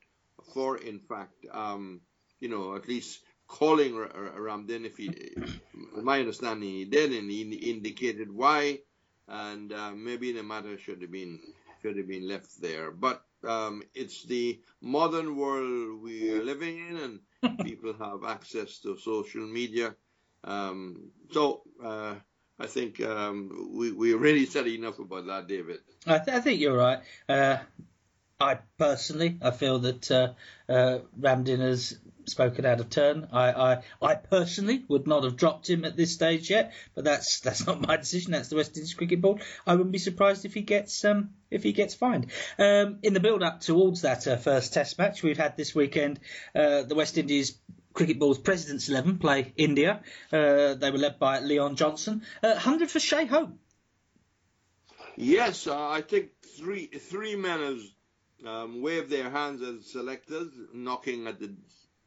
for, 0.53 0.77
in 0.77 0.99
fact, 0.99 1.45
um, 1.51 2.01
you 2.39 2.49
know, 2.49 2.75
at 2.75 2.87
least 2.87 3.21
calling 3.47 3.93
Ramdin. 3.93 4.85
If 4.85 4.97
he, 4.97 5.09
my 6.01 6.19
understanding, 6.19 6.69
he 6.69 6.85
did, 6.85 7.11
and 7.11 7.29
he 7.29 7.41
indicated 7.41 8.31
why 8.31 8.79
and 9.27 9.71
uh, 9.71 9.91
maybe 9.91 10.31
the 10.31 10.43
matter 10.43 10.77
should 10.77 11.01
have 11.01 11.11
been 11.11 11.39
should 11.81 11.97
have 11.97 12.07
been 12.07 12.27
left 12.27 12.61
there. 12.61 12.91
But 12.91 13.23
um, 13.47 13.83
it's 13.93 14.23
the 14.23 14.59
modern 14.81 15.35
world 15.35 16.01
we 16.01 16.31
are 16.31 16.43
living 16.43 16.77
in, 16.77 16.97
and 17.43 17.59
people 17.63 17.93
have 17.93 18.23
access 18.27 18.79
to 18.79 18.97
social 18.97 19.45
media. 19.45 19.95
Um, 20.43 21.11
so 21.31 21.63
uh, 21.83 22.15
I 22.59 22.67
think 22.67 23.01
um, 23.01 23.71
we 23.73 23.91
we 23.91 24.13
already 24.13 24.45
said 24.45 24.67
enough 24.67 24.99
about 24.99 25.25
that, 25.27 25.47
David. 25.47 25.79
I, 26.05 26.19
th- 26.19 26.37
I 26.37 26.41
think 26.41 26.59
you're 26.59 26.77
right. 26.77 26.99
Uh, 27.27 27.57
I 28.43 28.59
personally, 28.77 29.37
I 29.41 29.51
feel 29.51 29.79
that 29.79 30.11
uh, 30.11 30.33
uh, 30.67 30.99
Ramdin 31.17 31.59
has 31.59 31.97
spoken 32.25 32.65
out 32.65 32.81
of 32.81 32.89
turn. 32.89 33.29
I, 33.31 33.51
I, 33.51 33.83
I 34.01 34.15
personally 34.15 34.83
would 34.89 35.07
not 35.07 35.23
have 35.23 35.37
dropped 35.37 35.69
him 35.69 35.85
at 35.85 35.95
this 35.95 36.11
stage 36.11 36.49
yet, 36.49 36.73
but 36.93 37.05
that's 37.05 37.39
that's 37.45 37.65
not 37.65 37.87
my 37.87 37.95
decision. 37.95 38.33
That's 38.33 38.49
the 38.49 38.57
West 38.57 38.75
Indies 38.75 38.93
Cricket 38.93 39.21
Board. 39.21 39.41
I 39.65 39.75
wouldn't 39.75 39.93
be 39.93 39.97
surprised 39.97 40.43
if 40.43 40.53
he 40.53 40.61
gets 40.61 41.05
um, 41.05 41.29
if 41.49 41.63
he 41.63 41.71
gets 41.71 41.95
fined. 41.95 42.31
Um, 42.59 42.99
in 43.01 43.13
the 43.13 43.21
build 43.21 43.43
up 43.43 43.61
towards 43.61 44.01
that 44.01 44.27
uh, 44.27 44.35
first 44.35 44.73
Test 44.73 44.97
match 44.97 45.23
we've 45.23 45.37
had 45.37 45.55
this 45.55 45.73
weekend, 45.73 46.19
uh, 46.53 46.83
the 46.83 46.95
West 46.95 47.17
Indies 47.17 47.57
Cricket 47.93 48.19
Board's 48.19 48.39
President's 48.39 48.89
Eleven 48.89 49.19
play 49.19 49.53
India. 49.55 50.01
Uh, 50.33 50.73
they 50.73 50.91
were 50.91 50.97
led 50.97 51.17
by 51.17 51.39
Leon 51.39 51.77
Johnson. 51.77 52.23
Uh, 52.41 52.55
hundred 52.55 52.91
for 52.91 52.99
Shai 52.99 53.23
Hope. 53.23 53.57
Yes, 55.15 55.67
uh, 55.67 55.89
I 55.89 56.01
think 56.01 56.31
three 56.57 56.87
three 56.87 57.35
men 57.35 57.61
um, 58.45 58.81
waved 58.81 59.09
their 59.09 59.29
hands 59.29 59.61
as 59.61 59.91
selectors, 59.91 60.49
knocking 60.73 61.27
at 61.27 61.39
the 61.39 61.55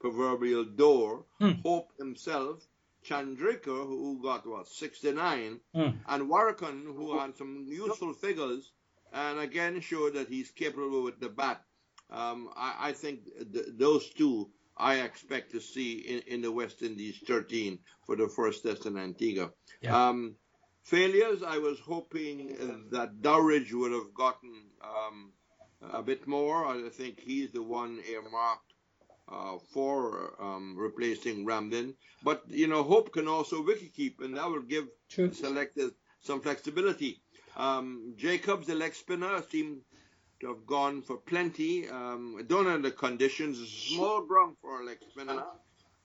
proverbial 0.01 0.65
door. 0.65 1.25
Hmm. 1.41 1.53
Hope 1.65 1.93
himself, 1.99 2.67
Chandrika, 3.05 3.87
who 3.87 4.21
got 4.23 4.47
what 4.47 4.69
69, 4.69 5.61
Hmm. 5.75 5.91
and 6.09 6.29
Warrican, 6.31 6.85
who 6.85 7.19
had 7.19 7.37
some 7.37 7.65
useful 7.69 8.13
figures, 8.13 8.73
and 9.13 9.39
again 9.39 9.81
showed 9.81 10.15
that 10.15 10.29
he's 10.29 10.51
capable 10.51 11.03
with 11.03 11.21
the 11.21 11.29
bat. 11.29 11.63
Um, 12.11 12.51
I, 12.57 12.89
I 12.89 12.93
think 12.93 13.25
th- 13.53 13.67
those 13.79 14.09
two 14.11 14.51
I 14.77 14.97
expect 15.01 15.53
to 15.53 15.61
see 15.61 15.93
in, 15.95 16.19
in 16.35 16.43
the 16.43 16.53
West 16.53 16.83
Indies 16.83 17.19
13 17.27 17.79
for 18.05 18.15
the 18.17 18.29
first 18.29 18.63
test 18.63 18.85
in 18.87 18.99
Antigua. 18.99 19.51
Yeah. 19.81 20.09
Um, 20.09 20.37
failures, 20.83 21.43
I 21.43 21.59
was 21.59 21.79
hoping 21.81 22.57
uh, 22.61 22.77
that 22.91 23.23
Dowrich 23.23 23.73
would 23.73 23.93
have 23.93 24.13
gotten 24.15 24.53
um, 24.83 25.33
a 25.93 26.03
bit 26.03 26.27
more. 26.27 26.67
I 26.67 26.89
think 26.89 27.21
he's 27.21 27.53
the 27.53 27.63
one 27.63 28.01
earmarked 28.11 28.73
uh, 29.31 29.59
for 29.73 30.35
um, 30.41 30.77
replacing 30.77 31.47
Ramdin. 31.47 31.95
But, 32.23 32.45
you 32.49 32.67
know, 32.67 32.83
Hope 32.83 33.13
can 33.13 33.29
also 33.29 33.63
wicket 33.63 33.95
keep, 33.95 34.21
and 34.21 34.37
that 34.37 34.49
will 34.49 34.63
give 34.63 34.87
True. 35.09 35.33
selectors 35.33 35.93
some 36.21 36.41
flexibility. 36.41 37.23
Um, 37.57 38.15
Jacobs, 38.17 38.67
the 38.67 38.75
leg 38.75 38.95
spinner, 38.95 39.43
seemed 39.51 39.81
to 40.41 40.49
have 40.49 40.67
gone 40.67 41.03
for 41.03 41.17
plenty. 41.17 41.89
Um, 41.89 42.37
I 42.39 42.43
don't 42.43 42.65
know 42.65 42.79
the 42.79 42.91
conditions. 42.91 43.61
It's 43.61 43.71
a 43.71 43.95
small 43.95 44.27
ground 44.27 44.57
for 44.61 44.83
a 44.83 44.85
leg 44.85 44.99
spinner. 45.11 45.43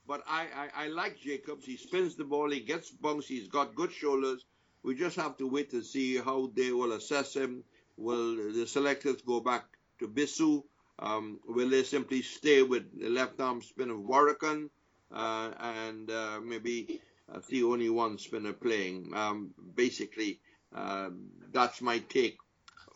But 0.07 0.23
I, 0.27 0.47
I, 0.55 0.85
I 0.85 0.87
like 0.87 1.19
Jacobs. 1.19 1.65
He 1.65 1.77
spins 1.77 2.15
the 2.15 2.23
ball. 2.23 2.49
He 2.49 2.61
gets 2.61 2.89
bunks. 2.89 3.27
He's 3.27 3.47
got 3.47 3.75
good 3.75 3.91
shoulders. 3.91 4.45
We 4.83 4.95
just 4.95 5.15
have 5.17 5.37
to 5.37 5.47
wait 5.47 5.69
to 5.71 5.83
see 5.83 6.17
how 6.17 6.51
they 6.55 6.71
will 6.71 6.93
assess 6.93 7.35
him. 7.35 7.63
Will 7.97 8.53
the 8.53 8.67
selectors 8.67 9.21
go 9.21 9.39
back 9.39 9.65
to 9.99 10.07
Bishoo? 10.07 10.63
Um, 10.99 11.39
will 11.45 11.69
they 11.69 11.83
simply 11.83 12.21
stay 12.21 12.61
with 12.61 12.99
the 12.99 13.09
left 13.09 13.39
arm 13.39 13.61
spin 13.61 13.89
of 13.89 13.97
Warrican 13.97 14.69
uh, 15.11 15.51
and 15.59 16.09
uh, 16.11 16.39
maybe 16.43 17.01
uh, 17.31 17.41
see 17.41 17.63
only 17.63 17.89
one 17.89 18.17
spinner 18.17 18.53
playing? 18.53 19.11
Um, 19.15 19.51
basically, 19.75 20.39
uh, 20.75 21.09
that's 21.51 21.81
my 21.81 21.99
take 21.99 22.37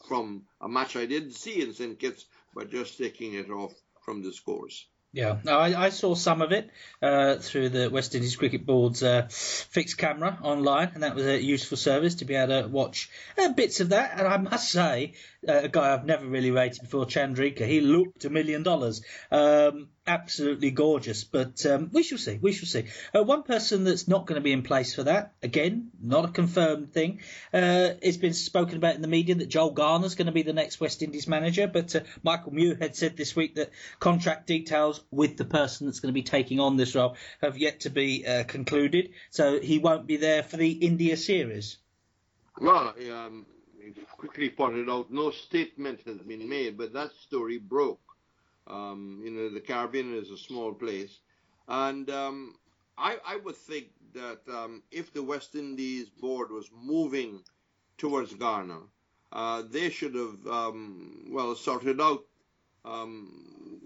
from 0.07 0.43
a 0.61 0.69
match 0.69 0.95
I 0.95 1.05
didn't 1.05 1.33
see 1.33 1.61
in 1.61 1.73
St. 1.73 1.99
Kitts, 1.99 2.25
but 2.53 2.69
just 2.69 2.97
taking 2.97 3.33
it 3.33 3.49
off 3.49 3.73
from 4.03 4.21
the 4.21 4.31
scores. 4.31 4.87
Yeah, 5.15 5.37
no, 5.45 5.57
I, 5.57 5.85
I 5.85 5.89
saw 5.91 6.13
some 6.13 6.41
of 6.41 6.51
it 6.51 6.69
uh, 7.01 7.37
through 7.37 7.69
the 7.69 7.89
West 7.89 8.13
Indies 8.15 8.35
Cricket 8.35 8.65
Board's 8.65 9.01
uh, 9.01 9.27
fixed 9.29 9.97
camera 9.97 10.37
online, 10.41 10.91
and 10.93 11.03
that 11.03 11.15
was 11.15 11.25
a 11.25 11.41
useful 11.41 11.77
service 11.77 12.15
to 12.15 12.25
be 12.25 12.35
able 12.35 12.63
to 12.63 12.67
watch 12.67 13.09
uh, 13.37 13.53
bits 13.53 13.79
of 13.79 13.89
that. 13.89 14.19
And 14.19 14.27
I 14.27 14.35
must 14.35 14.69
say, 14.69 15.13
a 15.47 15.67
guy 15.67 15.93
I've 15.93 16.05
never 16.05 16.25
really 16.25 16.51
rated 16.51 16.81
before, 16.81 17.05
Chandrika, 17.05 17.65
he 17.65 17.81
looked 17.81 18.25
a 18.25 18.29
million 18.29 18.63
dollars. 18.63 19.03
Um, 19.31 19.89
absolutely 20.07 20.71
gorgeous, 20.71 21.23
but 21.23 21.65
um, 21.65 21.89
we 21.91 22.03
shall 22.03 22.17
see. 22.17 22.37
We 22.39 22.51
shall 22.51 22.67
see. 22.67 22.87
Uh, 23.15 23.23
one 23.23 23.43
person 23.43 23.83
that's 23.83 24.07
not 24.07 24.25
going 24.25 24.39
to 24.39 24.43
be 24.43 24.51
in 24.51 24.61
place 24.61 24.93
for 24.93 25.03
that, 25.03 25.33
again, 25.41 25.91
not 26.01 26.25
a 26.25 26.31
confirmed 26.31 26.93
thing. 26.93 27.21
Uh, 27.53 27.95
it's 28.01 28.17
been 28.17 28.33
spoken 28.33 28.77
about 28.77 28.95
in 28.95 29.01
the 29.01 29.07
media 29.07 29.35
that 29.35 29.49
Joel 29.49 29.71
Garner's 29.71 30.15
going 30.15 30.27
to 30.27 30.31
be 30.31 30.43
the 30.43 30.53
next 30.53 30.79
West 30.79 31.01
Indies 31.01 31.27
manager, 31.27 31.67
but 31.67 31.95
uh, 31.95 32.01
Michael 32.23 32.53
had 32.79 32.95
said 32.95 33.17
this 33.17 33.35
week 33.35 33.55
that 33.55 33.71
contract 33.99 34.47
details 34.47 35.03
with 35.11 35.37
the 35.37 35.45
person 35.45 35.87
that's 35.87 35.99
going 35.99 36.13
to 36.13 36.19
be 36.19 36.23
taking 36.23 36.59
on 36.59 36.77
this 36.77 36.95
role 36.95 37.15
have 37.41 37.57
yet 37.57 37.81
to 37.81 37.89
be 37.89 38.25
uh, 38.25 38.43
concluded, 38.43 39.11
so 39.29 39.59
he 39.59 39.79
won't 39.79 40.07
be 40.07 40.17
there 40.17 40.43
for 40.43 40.57
the 40.57 40.71
India 40.71 41.17
series. 41.17 41.77
Well, 42.59 42.93
um, 43.11 43.45
quickly 44.17 44.49
pointed 44.49 44.89
out, 44.89 45.11
no 45.11 45.31
statement 45.31 46.01
has 46.05 46.17
been 46.17 46.47
made, 46.47 46.77
but 46.77 46.93
that 46.93 47.11
story 47.13 47.57
broke. 47.57 48.01
Um, 48.67 49.21
you 49.23 49.31
know, 49.31 49.49
the 49.49 49.59
Caribbean 49.59 50.15
is 50.15 50.31
a 50.31 50.37
small 50.37 50.73
place, 50.73 51.19
and 51.67 52.09
um, 52.09 52.55
I, 52.97 53.17
I 53.25 53.35
would 53.37 53.55
think 53.55 53.87
that 54.13 54.39
um, 54.51 54.81
if 54.91 55.13
the 55.13 55.21
West 55.21 55.55
Indies 55.55 56.09
board 56.09 56.51
was 56.51 56.69
moving 56.73 57.43
towards 57.97 58.33
Garner, 58.33 58.81
uh, 59.31 59.63
they 59.69 59.89
should 59.89 60.15
have 60.15 60.47
um, 60.47 61.25
well 61.29 61.53
sorted 61.55 62.01
out 62.01 62.23
um, 62.85 63.79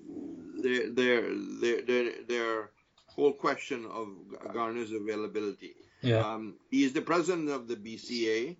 their, 0.61 0.89
their 0.89 1.21
their 1.61 1.81
their 1.81 2.11
their 2.27 2.71
whole 3.07 3.33
question 3.33 3.85
of 3.85 4.09
Garner's 4.53 4.91
availability. 4.91 5.73
Yeah. 6.01 6.19
Um, 6.19 6.55
he 6.69 6.83
is 6.83 6.93
the 6.93 7.01
president 7.01 7.49
of 7.49 7.67
the 7.67 7.75
BCA. 7.75 8.55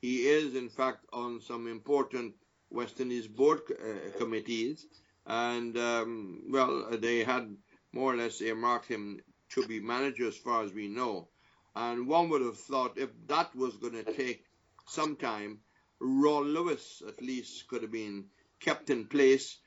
He 0.00 0.28
is, 0.28 0.54
in 0.54 0.68
fact, 0.68 1.04
on 1.12 1.40
some 1.40 1.66
important 1.66 2.34
West 2.70 3.00
Indies 3.00 3.26
board 3.26 3.60
uh, 3.70 4.18
committees. 4.18 4.86
And, 5.26 5.76
um, 5.76 6.42
well, 6.50 6.88
they 6.90 7.24
had 7.24 7.56
more 7.92 8.14
or 8.14 8.16
less 8.16 8.40
earmarked 8.40 8.86
him 8.86 9.20
to 9.50 9.66
be 9.66 9.80
manager 9.80 10.28
as 10.28 10.36
far 10.36 10.62
as 10.62 10.72
we 10.72 10.88
know. 10.88 11.28
And 11.74 12.06
one 12.06 12.28
would 12.28 12.42
have 12.42 12.58
thought 12.58 12.98
if 12.98 13.10
that 13.28 13.54
was 13.54 13.76
going 13.76 14.04
to 14.04 14.12
take 14.12 14.44
some 14.86 15.16
time, 15.16 15.60
Rawl 16.00 16.44
Lewis 16.52 17.02
at 17.06 17.20
least 17.20 17.66
could 17.68 17.82
have 17.82 17.92
been 17.92 18.26
kept 18.60 18.90
in 18.90 19.06
place. 19.06 19.58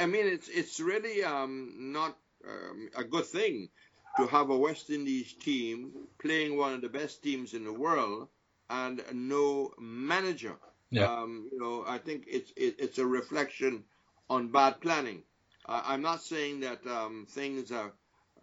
I 0.00 0.06
mean, 0.06 0.26
it's 0.26 0.48
it's 0.48 0.80
really 0.80 1.22
um, 1.22 1.92
not 1.92 2.16
um, 2.46 2.90
a 2.96 3.04
good 3.04 3.26
thing 3.26 3.68
to 4.16 4.26
have 4.26 4.50
a 4.50 4.56
West 4.56 4.90
Indies 4.90 5.32
team 5.32 5.92
playing 6.20 6.56
one 6.56 6.74
of 6.74 6.80
the 6.80 6.88
best 6.88 7.22
teams 7.22 7.54
in 7.54 7.64
the 7.64 7.72
world 7.72 8.28
and 8.70 9.02
no 9.12 9.72
manager. 9.78 10.56
Yeah. 10.90 11.04
Um, 11.04 11.48
you 11.52 11.58
know, 11.58 11.84
I 11.86 11.98
think 11.98 12.24
it's 12.26 12.50
it, 12.56 12.76
it's 12.78 12.98
a 12.98 13.06
reflection 13.06 13.84
on 14.30 14.52
bad 14.52 14.80
planning. 14.80 15.22
Uh, 15.66 15.82
I'm 15.84 16.02
not 16.02 16.22
saying 16.22 16.60
that 16.60 16.86
um, 16.86 17.26
things 17.28 17.70
are, 17.72 17.92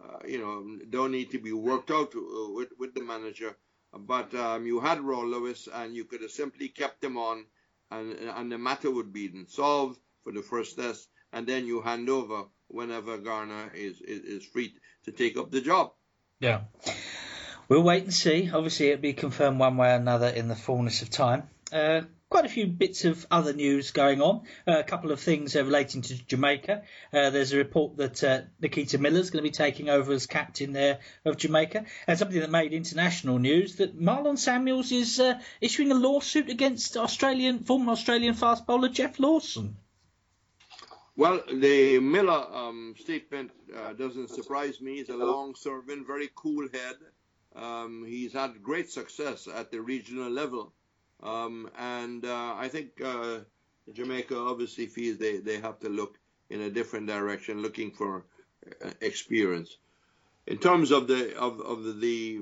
uh, 0.00 0.18
you 0.26 0.38
know, 0.38 0.78
don't 0.90 1.10
need 1.10 1.32
to 1.32 1.38
be 1.38 1.52
worked 1.52 1.90
out 1.90 2.14
uh, 2.14 2.52
with 2.52 2.68
with 2.78 2.94
the 2.94 3.02
manager, 3.02 3.56
but 3.92 4.32
um, 4.34 4.66
you 4.66 4.80
had 4.80 4.98
Rawl 4.98 5.28
Lewis 5.28 5.68
and 5.72 5.94
you 5.94 6.04
could 6.04 6.22
have 6.22 6.30
simply 6.30 6.68
kept 6.68 7.02
him 7.02 7.16
on, 7.16 7.44
and 7.90 8.12
and 8.12 8.52
the 8.52 8.58
matter 8.58 8.90
would 8.90 9.12
be 9.12 9.30
solved 9.48 9.98
for 10.22 10.32
the 10.32 10.42
first 10.42 10.76
test, 10.76 11.08
and 11.32 11.46
then 11.46 11.66
you 11.66 11.80
hand 11.80 12.08
over 12.08 12.44
whenever 12.68 13.18
Garner 13.18 13.72
is 13.74 14.00
is, 14.00 14.20
is 14.20 14.44
free 14.44 14.74
to 15.04 15.12
take 15.12 15.36
up 15.36 15.50
the 15.50 15.60
job. 15.60 15.92
Yeah. 16.40 16.60
We'll 17.68 17.82
wait 17.82 18.04
and 18.04 18.14
see. 18.14 18.50
Obviously, 18.52 18.88
it'll 18.88 19.02
be 19.02 19.12
confirmed 19.12 19.58
one 19.58 19.76
way 19.76 19.90
or 19.90 19.96
another 19.96 20.28
in 20.28 20.48
the 20.48 20.54
fullness 20.54 21.02
of 21.02 21.10
time. 21.10 21.48
Uh, 21.72 22.02
quite 22.28 22.44
a 22.44 22.48
few 22.48 22.66
bits 22.66 23.04
of 23.04 23.26
other 23.30 23.52
news 23.52 23.90
going 23.90 24.20
on. 24.20 24.42
Uh, 24.66 24.78
a 24.78 24.84
couple 24.84 25.10
of 25.10 25.18
things 25.18 25.56
uh, 25.56 25.64
relating 25.64 26.02
to 26.02 26.26
Jamaica. 26.26 26.82
Uh, 27.12 27.30
there's 27.30 27.52
a 27.52 27.56
report 27.56 27.96
that 27.96 28.22
uh, 28.22 28.40
Nikita 28.60 28.98
Miller's 28.98 29.30
going 29.30 29.42
to 29.42 29.48
be 29.48 29.52
taking 29.52 29.88
over 29.88 30.12
as 30.12 30.26
captain 30.26 30.72
there 30.72 31.00
of 31.24 31.36
Jamaica. 31.36 31.84
And 32.06 32.18
something 32.18 32.38
that 32.38 32.50
made 32.50 32.72
international 32.72 33.38
news 33.38 33.76
that 33.76 33.98
Marlon 34.00 34.38
Samuels 34.38 34.92
is 34.92 35.18
uh, 35.18 35.40
issuing 35.60 35.90
a 35.90 35.94
lawsuit 35.94 36.50
against 36.50 36.96
Australian 36.96 37.64
former 37.64 37.92
Australian 37.92 38.34
fast 38.34 38.66
bowler 38.66 38.90
Geoff 38.90 39.18
Lawson. 39.18 39.76
Well, 41.16 41.42
the 41.50 41.98
Miller 41.98 42.46
um, 42.52 42.94
statement 42.98 43.50
uh, 43.74 43.94
doesn't 43.94 44.28
surprise 44.28 44.82
me. 44.82 44.98
He's 44.98 45.08
a 45.08 45.16
long-serving, 45.16 46.04
very 46.06 46.28
cool 46.34 46.68
head. 46.70 46.96
Um, 47.56 48.04
he's 48.06 48.32
had 48.32 48.62
great 48.62 48.90
success 48.90 49.48
at 49.52 49.70
the 49.70 49.80
regional 49.80 50.30
level, 50.30 50.72
um, 51.22 51.70
and 51.78 52.24
uh, 52.24 52.54
I 52.56 52.68
think 52.68 53.00
uh, 53.02 53.38
Jamaica 53.92 54.36
obviously 54.36 54.86
feels 54.86 55.18
they, 55.18 55.38
they 55.38 55.58
have 55.60 55.80
to 55.80 55.88
look 55.88 56.18
in 56.50 56.60
a 56.60 56.70
different 56.70 57.06
direction, 57.06 57.62
looking 57.62 57.90
for 57.90 58.24
uh, 58.84 58.90
experience. 59.00 59.78
in 60.46 60.58
terms 60.58 60.90
of 60.90 61.08
the 61.08 61.36
of, 61.38 61.60
of 61.60 61.84
the, 61.84 61.92
the 61.92 62.40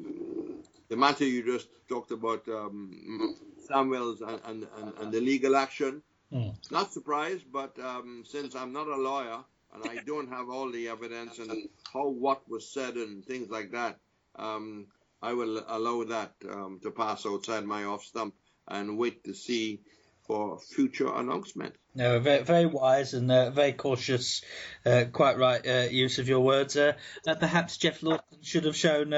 the 0.88 0.96
matter 0.96 1.24
you 1.24 1.42
just 1.44 1.68
talked 1.88 2.10
about, 2.10 2.46
um, 2.48 3.36
Samuels 3.66 4.20
and, 4.20 4.40
and, 4.44 4.66
and, 4.78 4.92
and, 5.00 5.12
the 5.12 5.20
legal 5.20 5.56
action. 5.56 6.02
Mm. 6.32 6.54
Not 6.70 6.92
surprised, 6.92 7.44
but 7.52 7.78
um, 7.78 8.24
since 8.26 8.54
I'm 8.54 8.72
not 8.72 8.86
a 8.86 8.96
lawyer 8.96 9.38
and 9.72 9.84
I 9.88 10.02
don't 10.06 10.28
have 10.28 10.50
all 10.50 10.70
the 10.70 10.88
evidence 10.88 11.38
and 11.38 11.68
how 11.92 12.08
what 12.08 12.48
was 12.48 12.68
said 12.68 12.94
and 12.96 13.24
things 13.24 13.48
like 13.50 13.72
that, 13.72 13.98
um, 14.36 14.86
I 15.24 15.32
will 15.32 15.64
allow 15.66 16.04
that 16.04 16.34
um, 16.50 16.80
to 16.82 16.90
pass 16.90 17.24
outside 17.24 17.64
my 17.64 17.84
off 17.84 18.04
stump 18.04 18.34
and 18.68 18.98
wait 18.98 19.24
to 19.24 19.32
see 19.32 19.80
for 20.26 20.58
future 20.58 21.10
announcement. 21.10 21.74
No, 21.94 22.18
very, 22.18 22.42
very 22.42 22.66
wise 22.66 23.14
and 23.14 23.30
uh, 23.30 23.50
very 23.50 23.72
cautious, 23.72 24.42
uh, 24.84 25.04
quite 25.12 25.38
right 25.38 25.66
uh, 25.66 25.86
use 25.90 26.18
of 26.18 26.28
your 26.28 26.40
words. 26.40 26.76
Uh, 26.76 26.92
uh, 27.26 27.36
perhaps 27.36 27.78
Geoff 27.78 28.02
Lawson 28.02 28.42
should 28.42 28.64
have 28.64 28.76
shown 28.76 29.14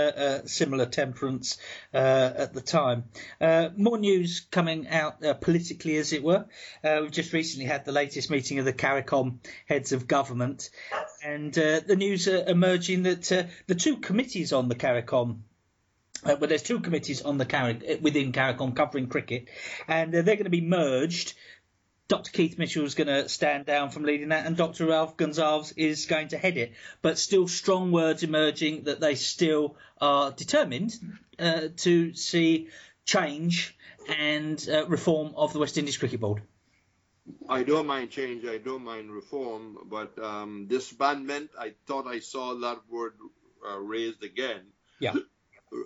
similar 0.46 0.86
temperance 0.86 1.58
uh, 1.92 1.96
at 2.36 2.54
the 2.54 2.60
time. 2.60 3.04
more 3.76 3.98
news 3.98 4.46
coming 4.50 4.86
out 4.88 5.20
politically, 5.40 5.96
as 5.96 6.12
it 6.12 6.22
were. 6.22 6.46
we've 6.84 7.10
just 7.10 7.32
recently 7.32 7.66
had 7.66 7.84
the 7.84 7.92
latest 7.92 8.30
meeting 8.30 8.60
of 8.60 8.64
the 8.64 8.72
CARICOM 8.72 9.38
heads 9.66 9.90
of 9.90 10.06
government, 10.06 10.70
and 11.25 11.52
the 11.52 11.96
news 11.96 12.28
emerging 12.28 13.02
that 13.04 13.48
the 13.66 13.75
two 13.75 13.96
committees 13.96 14.52
on 14.52 14.68
the 14.68 14.76
CARICOM 14.76 15.40
uh, 16.26 16.37
but 16.37 16.49
there's 16.49 16.62
two 16.62 16.80
committees 16.80 17.23
on 17.23 17.38
the 17.38 17.47
Car- 17.47 17.76
within 18.00 18.33
CARICOM 18.33 18.75
covering 18.75 19.09
cricket, 19.09 19.49
and 19.88 20.14
uh, 20.14 20.23
they're 20.23 20.37
going 20.37 20.45
to 20.45 20.50
be 20.50 20.61
merged. 20.61 21.35
Dr. 22.09 22.30
Keith 22.30 22.56
Mitchell 22.56 22.85
is 22.85 22.95
going 22.95 23.09
to 23.09 23.28
stand 23.28 23.66
down 23.66 23.90
from 23.90 24.04
leading 24.04 24.28
that, 24.28 24.47
and 24.47 24.56
Dr. 24.56 24.87
Ralph 24.87 25.16
Gonsalves 25.16 25.73
is 25.76 26.06
going 26.06 26.28
to 26.28 26.38
head 26.38 26.56
it. 26.56 26.73
But 27.02 27.18
still, 27.18 27.49
strong 27.49 27.90
words 27.90 28.23
emerging 28.23 28.85
that 28.85 29.00
they 29.00 29.16
still 29.16 29.76
are 30.00 30.30
determined 30.30 30.95
uh, 31.38 31.68
to 31.78 32.14
see 32.14 32.68
change 33.04 33.76
and 34.09 34.64
uh, 34.71 34.87
reform 34.87 35.33
of 35.37 35.52
the 35.52 35.59
West 35.59 35.78
Indies 35.78 35.97
Cricket 35.97 36.21
Board. 36.21 36.42
I 37.49 37.64
don't 37.64 37.87
mind 37.87 38.11
change, 38.11 38.45
I 38.45 38.59
don't 38.59 38.85
mind 38.85 39.11
reform, 39.11 39.78
but 39.90 40.16
um, 40.23 40.68
disbandment, 40.71 41.49
I 41.59 41.75
thought 41.87 42.06
I 42.06 42.21
saw 42.21 42.54
that 42.61 42.83
word 42.88 43.14
uh, 43.68 43.78
raised 43.78 44.23
again. 44.23 44.61
Yeah. 45.00 45.14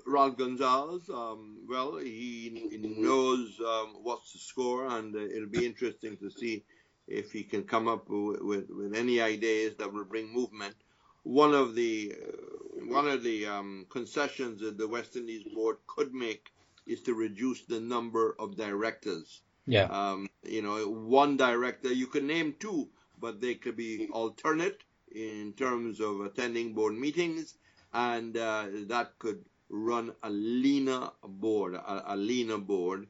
Ralph 0.07 0.37
Gonsalves, 0.37 1.09
um, 1.11 1.59
well, 1.69 1.97
he, 1.99 2.69
he 2.71 2.79
knows 2.79 3.59
um, 3.61 3.97
what's 4.03 4.33
the 4.33 4.39
score, 4.39 4.87
and 4.87 5.15
uh, 5.15 5.21
it'll 5.21 5.49
be 5.49 5.67
interesting 5.67 6.17
to 6.19 6.31
see 6.31 6.65
if 7.09 7.33
he 7.33 7.43
can 7.43 7.65
come 7.65 7.89
up 7.89 8.09
with, 8.09 8.41
with, 8.41 8.71
with 8.71 8.95
any 8.95 9.21
ideas 9.21 9.77
that 9.77 9.93
will 9.93 10.05
bring 10.05 10.33
movement. 10.33 10.75
One 11.23 11.55
of 11.55 11.75
the 11.75 12.15
uh, 12.17 12.87
one 12.87 13.07
of 13.07 13.23
the 13.23 13.47
um, 13.47 13.87
concessions 13.91 14.61
that 14.63 14.79
the 14.79 14.89
West 14.89 15.17
Indies 15.17 15.45
board 15.55 15.77
could 15.87 16.15
make 16.15 16.51
is 16.87 17.03
to 17.03 17.15
reduce 17.15 17.63
the 17.63 17.81
number 17.81 18.35
of 18.39 18.57
directors. 18.57 19.43
Yeah. 19.67 19.85
Um, 19.85 20.29
you 20.43 20.63
know, 20.63 20.89
one 20.89 21.37
director 21.37 21.93
you 21.93 22.07
could 22.07 22.25
name 22.25 22.55
two, 22.59 22.89
but 23.21 23.41
they 23.41 23.55
could 23.55 23.77
be 23.77 24.09
alternate 24.13 24.83
in 25.15 25.53
terms 25.53 26.01
of 26.01 26.21
attending 26.23 26.73
board 26.73 26.95
meetings, 26.95 27.55
and 27.93 28.37
uh, 28.37 28.67
that 28.89 29.19
could 29.19 29.45
run 29.71 30.13
a 30.23 30.31
leaner 30.31 31.11
board, 31.23 31.75
a, 31.75 32.15
a 32.15 32.17
leaner 32.17 32.59
board, 32.59 33.07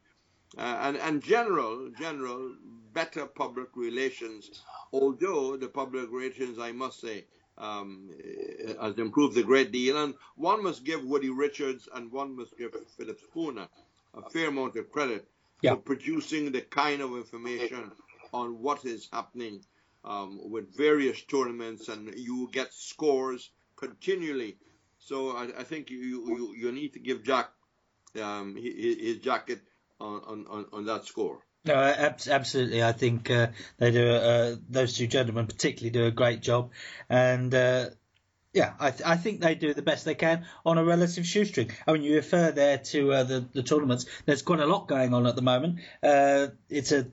uh, 0.58 0.78
and 0.82 0.96
and 0.96 1.22
general 1.22 1.90
general 1.98 2.54
better 2.92 3.26
public 3.26 3.68
relations. 3.74 4.62
Although 4.92 5.56
the 5.56 5.68
public 5.68 6.10
relations, 6.10 6.58
I 6.58 6.72
must 6.72 7.00
say, 7.00 7.24
um, 7.58 8.10
has 8.80 8.98
improved 8.98 9.36
a 9.38 9.42
great 9.42 9.72
deal, 9.72 10.02
and 10.02 10.14
one 10.36 10.62
must 10.62 10.84
give 10.84 11.04
Woody 11.04 11.30
Richards 11.30 11.88
and 11.94 12.10
one 12.10 12.36
must 12.36 12.56
give 12.58 12.74
Philip 12.96 13.20
Spooner 13.20 13.68
a 14.14 14.28
fair 14.30 14.48
amount 14.48 14.76
of 14.76 14.90
credit 14.90 15.28
yeah. 15.62 15.74
for 15.74 15.76
producing 15.76 16.52
the 16.52 16.62
kind 16.62 17.00
of 17.00 17.16
information 17.16 17.92
on 18.32 18.60
what 18.60 18.84
is 18.84 19.08
happening 19.12 19.60
um, 20.04 20.40
with 20.50 20.76
various 20.76 21.22
tournaments, 21.22 21.88
and 21.88 22.12
you 22.16 22.48
get 22.52 22.72
scores 22.72 23.50
continually 23.76 24.56
so 25.00 25.30
I, 25.30 25.48
I 25.58 25.64
think 25.64 25.90
you, 25.90 25.98
you, 25.98 26.54
you 26.56 26.72
need 26.72 26.92
to 26.92 27.00
give 27.00 27.24
Jack 27.24 27.50
um, 28.20 28.56
his, 28.56 28.98
his 28.98 29.16
jacket 29.18 29.60
on, 29.98 30.46
on, 30.48 30.66
on 30.72 30.84
that 30.86 31.04
score. 31.06 31.40
No, 31.64 31.74
absolutely. 31.74 32.82
I 32.82 32.92
think 32.92 33.30
uh, 33.30 33.48
they 33.76 33.90
do. 33.90 34.08
Uh, 34.08 34.56
those 34.70 34.96
two 34.96 35.06
gentlemen 35.06 35.46
particularly 35.46 35.90
do 35.90 36.06
a 36.06 36.10
great 36.10 36.40
job, 36.40 36.70
and 37.10 37.54
uh, 37.54 37.90
yeah, 38.54 38.72
I, 38.80 38.90
th- 38.90 39.02
I, 39.06 39.16
think 39.16 39.40
they 39.40 39.56
do 39.56 39.74
the 39.74 39.82
best 39.82 40.06
they 40.06 40.14
can 40.14 40.46
on 40.64 40.78
a 40.78 40.84
relative 40.84 41.26
shoestring. 41.26 41.70
I 41.86 41.92
mean, 41.92 42.00
you 42.00 42.14
refer 42.14 42.50
there 42.50 42.78
to 42.78 43.12
uh, 43.12 43.24
the 43.24 43.44
the 43.52 43.62
tournaments. 43.62 44.06
There's 44.24 44.40
quite 44.40 44.60
a 44.60 44.66
lot 44.66 44.88
going 44.88 45.12
on 45.12 45.26
at 45.26 45.36
the 45.36 45.42
moment. 45.42 45.80
Uh, 46.02 46.46
it's 46.70 46.92
a 46.92 47.08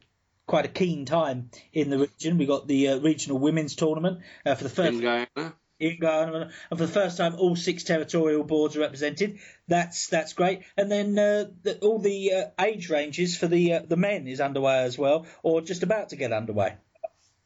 quite 0.45 0.63
a 0.63 0.69
keen 0.69 1.03
time 1.03 1.49
in 1.73 1.89
the 1.89 1.99
region. 1.99 2.37
We 2.37 2.45
got 2.45 2.69
the 2.69 2.87
uh, 2.87 2.99
regional 2.99 3.39
women's 3.39 3.75
tournament 3.75 4.21
for 4.45 4.63
the 4.63 4.69
first. 4.69 4.93
In 4.93 5.01
Guyana 5.01 5.55
in 5.79 5.99
Guyana, 5.99 6.49
and 6.69 6.79
for 6.79 6.85
the 6.85 6.91
first 6.91 7.17
time, 7.17 7.35
all 7.35 7.55
six 7.55 7.83
territorial 7.83 8.43
boards 8.43 8.75
are 8.75 8.81
represented. 8.81 9.39
That's 9.67 10.07
that's 10.07 10.33
great. 10.33 10.61
And 10.75 10.91
then 10.91 11.17
uh, 11.17 11.45
the, 11.63 11.79
all 11.79 11.99
the 11.99 12.33
uh, 12.33 12.45
age 12.59 12.89
ranges 12.89 13.37
for 13.37 13.47
the 13.47 13.73
uh, 13.73 13.81
the 13.87 13.97
men 13.97 14.27
is 14.27 14.41
underway 14.41 14.83
as 14.83 14.97
well, 14.97 15.25
or 15.43 15.61
just 15.61 15.83
about 15.83 16.09
to 16.09 16.15
get 16.15 16.33
underway. 16.33 16.75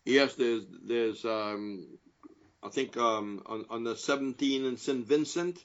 Yes, 0.05 0.35
there's 0.35 0.63
there's 0.83 1.25
um, 1.25 1.87
I 2.63 2.69
think 2.69 2.97
um, 2.97 3.43
on 3.45 3.65
on 3.69 3.83
the 3.83 3.95
17 3.95 4.65
in 4.65 4.77
St 4.77 5.05
Vincent, 5.05 5.63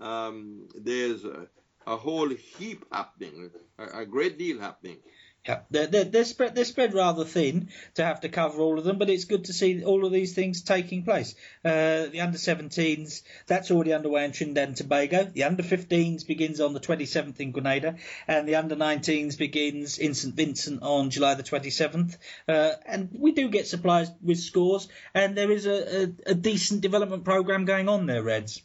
um, 0.00 0.68
there's 0.74 1.24
a, 1.24 1.46
a, 1.86 1.96
whole 1.96 2.28
heap 2.28 2.84
happening, 2.92 3.50
a, 3.78 4.00
a 4.00 4.06
great 4.06 4.38
deal 4.38 4.60
happening. 4.60 4.98
Yeah, 5.46 5.60
they're, 5.70 5.86
they're, 5.86 6.04
they're, 6.04 6.24
spread 6.24 6.56
they're 6.56 6.64
spread 6.64 6.92
rather 6.92 7.24
thin 7.24 7.68
to 7.94 8.04
have 8.04 8.20
to 8.22 8.28
cover 8.28 8.60
all 8.60 8.78
of 8.78 8.84
them, 8.84 8.98
but 8.98 9.08
it's 9.08 9.26
good 9.26 9.44
to 9.44 9.52
see 9.52 9.84
all 9.84 10.04
of 10.04 10.10
these 10.10 10.34
things 10.34 10.62
taking 10.62 11.04
place. 11.04 11.36
Uh, 11.64 12.06
the 12.06 12.20
under 12.20 12.36
17s 12.36 13.22
that's 13.46 13.70
already 13.70 13.92
underway 13.92 14.24
in 14.24 14.32
Trinidad 14.32 14.68
and 14.68 14.76
Tobago. 14.76 15.24
The 15.24 15.44
under 15.44 15.62
15s 15.62 16.26
begins 16.26 16.60
on 16.60 16.72
the 16.72 16.80
27th 16.80 17.38
in 17.38 17.52
Grenada, 17.52 17.96
and 18.26 18.48
the 18.48 18.56
under 18.56 18.74
19s 18.74 19.38
begins 19.38 19.98
in 19.98 20.14
St 20.14 20.34
Vincent 20.34 20.82
on 20.82 21.10
July 21.10 21.34
the 21.34 21.44
27th. 21.44 22.16
Uh, 22.48 22.72
and 22.84 23.10
we 23.12 23.30
do 23.30 23.48
get 23.48 23.68
supplies 23.68 24.10
with 24.20 24.40
scores, 24.40 24.88
and 25.14 25.36
there 25.36 25.52
is 25.52 25.66
a, 25.66 26.02
a, 26.02 26.30
a 26.30 26.34
decent 26.34 26.80
development 26.80 27.24
program 27.24 27.64
going 27.64 27.88
on 27.88 28.06
there, 28.06 28.22
Reds. 28.22 28.62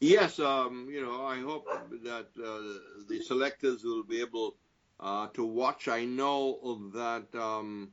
Yes, 0.00 0.38
um, 0.38 0.88
you 0.90 1.02
know, 1.02 1.24
I 1.24 1.40
hope 1.40 1.66
that 2.04 2.26
uh, 2.42 3.06
the 3.08 3.22
selectors 3.22 3.82
will 3.82 4.02
be 4.02 4.20
able 4.20 4.56
uh, 5.00 5.28
to 5.28 5.44
watch. 5.44 5.88
I 5.88 6.04
know 6.04 6.90
that 6.94 7.26
um, 7.38 7.90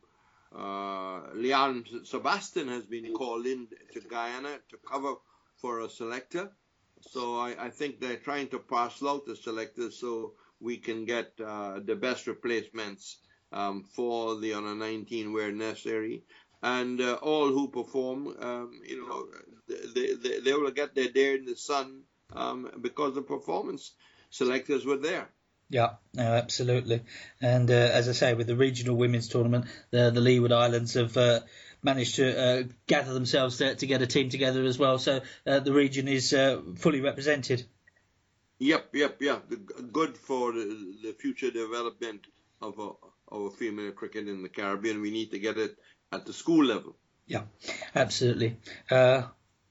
uh, 0.55 1.33
Leon 1.33 1.85
Sebastian 2.03 2.67
has 2.67 2.85
been 2.85 3.13
called 3.13 3.45
in 3.45 3.67
to 3.93 4.01
Guyana 4.01 4.59
to 4.69 4.77
cover 4.89 5.15
for 5.57 5.81
a 5.81 5.89
selector. 5.89 6.51
So 7.01 7.37
I, 7.37 7.55
I 7.59 7.69
think 7.69 7.99
they're 7.99 8.17
trying 8.17 8.47
to 8.49 8.59
parcel 8.59 9.09
out 9.09 9.25
the 9.25 9.35
selectors 9.35 9.99
so 9.99 10.33
we 10.59 10.77
can 10.77 11.05
get 11.05 11.33
uh, 11.43 11.79
the 11.83 11.95
best 11.95 12.27
replacements 12.27 13.17
um, 13.51 13.83
for 13.83 14.39
the 14.39 14.53
under 14.53 14.75
19 14.75 15.33
where 15.33 15.51
necessary. 15.51 16.23
And 16.61 17.01
uh, 17.01 17.15
all 17.21 17.49
who 17.49 17.67
perform, 17.67 18.35
um, 18.39 18.81
you 18.87 19.05
know, 19.05 19.27
they, 19.93 20.13
they, 20.13 20.39
they 20.39 20.53
will 20.53 20.71
get 20.71 20.95
their 20.95 21.09
day 21.09 21.35
in 21.35 21.45
the 21.45 21.57
sun 21.57 22.03
um, 22.31 22.71
because 22.81 23.15
the 23.15 23.21
performance 23.21 23.91
selectors 24.29 24.85
were 24.85 24.97
there. 24.97 25.29
Yeah, 25.73 25.93
no, 26.13 26.21
absolutely. 26.21 27.01
And 27.41 27.71
uh, 27.71 27.73
as 27.73 28.07
I 28.07 28.11
say, 28.11 28.35
with 28.35 28.45
the 28.45 28.55
regional 28.55 28.95
women's 28.95 29.27
tournament, 29.27 29.65
the, 29.89 30.11
the 30.11 30.21
Leeward 30.21 30.51
Islands 30.51 30.93
have 30.93 31.17
uh, 31.17 31.39
managed 31.81 32.17
to 32.17 32.39
uh, 32.39 32.63
gather 32.85 33.11
themselves 33.11 33.57
to, 33.57 33.73
to, 33.73 33.87
get 33.87 34.03
a 34.03 34.05
team 34.05 34.29
together 34.29 34.63
as 34.65 34.77
well. 34.77 34.99
So 34.99 35.21
uh, 35.47 35.61
the 35.61 35.73
region 35.73 36.07
is 36.07 36.31
uh, 36.31 36.61
fully 36.75 37.01
represented. 37.01 37.65
Yep, 38.59 38.89
yep, 38.93 39.19
yep. 39.19 39.51
Good 39.91 40.15
for 40.15 40.51
the, 40.51 40.95
the 41.01 41.13
future 41.13 41.49
development 41.49 42.27
of 42.61 42.77
a, 42.77 42.89
of 43.35 43.41
a 43.41 43.49
female 43.49 43.93
cricket 43.93 44.27
in 44.27 44.43
the 44.43 44.49
Caribbean. 44.49 45.01
We 45.01 45.09
need 45.09 45.31
to 45.31 45.39
get 45.39 45.57
it 45.57 45.75
at 46.11 46.27
the 46.27 46.33
school 46.33 46.63
level. 46.63 46.95
Yeah, 47.25 47.45
absolutely. 47.95 48.57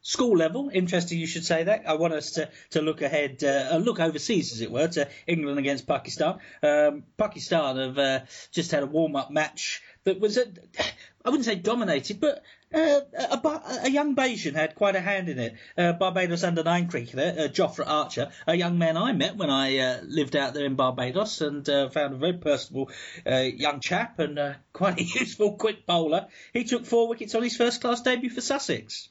School 0.02 0.36
level. 0.36 0.68
Interesting 0.72 1.18
you 1.18 1.28
should 1.28 1.44
say 1.44 1.62
that. 1.62 1.84
I 1.86 1.94
want 1.94 2.12
us 2.12 2.32
to, 2.32 2.50
to 2.70 2.82
look 2.82 3.02
ahead, 3.02 3.42
uh, 3.44 3.76
look 3.76 4.00
overseas, 4.00 4.52
as 4.52 4.60
it 4.60 4.70
were, 4.70 4.88
to 4.88 5.08
England 5.28 5.60
against 5.60 5.86
Pakistan. 5.86 6.38
Um, 6.60 7.04
Pakistan 7.16 7.76
have 7.76 7.98
uh, 7.98 8.20
just 8.50 8.72
had 8.72 8.82
a 8.82 8.86
warm 8.86 9.14
up 9.14 9.30
match 9.30 9.80
that 10.04 10.18
was, 10.18 10.38
I 10.38 11.30
wouldn't 11.30 11.44
say 11.44 11.54
dominated, 11.54 12.18
but 12.18 12.42
uh, 12.74 13.00
a, 13.16 13.62
a, 13.84 13.90
young 13.90 14.16
Bajan 14.16 14.54
had 14.54 14.74
quite 14.74 14.96
a 14.96 15.00
hand 15.00 15.28
in 15.28 15.38
it. 15.38 15.54
Uh, 15.78 15.92
Barbados 15.92 16.42
under 16.42 16.64
nine 16.64 16.88
cricketer, 16.88 17.34
uh, 17.38 17.48
Jofra 17.48 17.86
Archer, 17.86 18.30
a 18.46 18.56
young 18.56 18.78
man 18.78 18.96
I 18.96 19.12
met 19.12 19.36
when 19.36 19.50
I 19.50 19.78
uh, 19.78 20.00
lived 20.02 20.34
out 20.34 20.54
there 20.54 20.64
in 20.64 20.74
Barbados 20.74 21.40
and 21.40 21.68
uh, 21.68 21.90
found 21.90 22.14
a 22.14 22.16
very 22.16 22.32
personable 22.32 22.90
uh, 23.24 23.36
young 23.36 23.80
chap 23.80 24.18
and 24.18 24.56
quite 24.72 24.98
a 24.98 25.04
useful 25.20 25.56
quick 25.56 25.86
bowler. 25.86 26.26
He 26.52 26.64
took 26.64 26.86
four 26.86 27.08
wickets 27.08 27.34
on 27.34 27.42
his 27.42 27.56
first 27.56 27.80
class 27.80 28.00
debut 28.00 28.30
for 28.30 28.40
Sussex. 28.40 29.08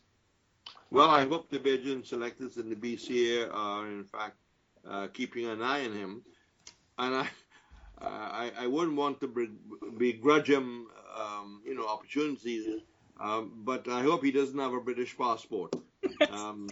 Well, 0.91 1.09
I 1.09 1.25
hope 1.25 1.49
the 1.49 1.57
Bajan 1.57 2.05
selectors 2.05 2.57
and 2.57 2.69
the 2.69 2.75
BCA 2.75 3.49
are, 3.53 3.87
in 3.87 4.03
fact, 4.03 4.35
uh, 4.87 5.07
keeping 5.07 5.45
an 5.45 5.61
eye 5.61 5.85
on 5.85 5.93
him. 5.93 6.21
And 6.97 7.15
I, 7.15 7.27
I, 8.01 8.51
I 8.59 8.67
wouldn't 8.67 8.97
want 8.97 9.21
to 9.21 9.49
begrudge 9.97 10.49
him, 10.49 10.87
um, 11.17 11.61
you 11.65 11.75
know, 11.75 11.87
opportunities, 11.87 12.81
um, 13.21 13.61
but 13.63 13.87
I 13.87 14.01
hope 14.01 14.23
he 14.23 14.31
doesn't 14.31 14.59
have 14.59 14.73
a 14.73 14.81
British 14.81 15.17
passport. 15.17 15.73
Um, 16.31 16.67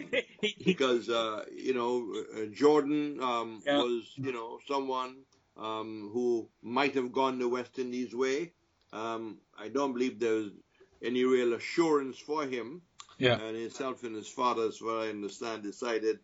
because, 0.64 1.08
uh, 1.08 1.44
you 1.52 1.74
know, 1.74 2.12
uh, 2.36 2.46
Jordan 2.52 3.20
um, 3.20 3.60
yeah. 3.66 3.78
was, 3.78 4.12
you 4.16 4.32
know, 4.32 4.58
someone 4.66 5.16
um, 5.56 6.10
who 6.12 6.48
might 6.62 6.94
have 6.94 7.12
gone 7.12 7.38
the 7.38 7.48
West 7.48 7.78
Indies 7.78 8.14
way. 8.14 8.52
Um, 8.92 9.38
I 9.58 9.68
don't 9.68 9.92
believe 9.92 10.18
there's 10.18 10.50
any 11.02 11.24
real 11.24 11.54
assurance 11.54 12.18
for 12.18 12.44
him. 12.44 12.82
Yeah. 13.20 13.38
And 13.38 13.56
himself 13.56 14.02
and 14.02 14.16
his 14.16 14.28
father, 14.28 14.66
as 14.66 14.78
far 14.78 15.02
as 15.02 15.08
I 15.08 15.10
understand, 15.10 15.62
decided 15.62 16.18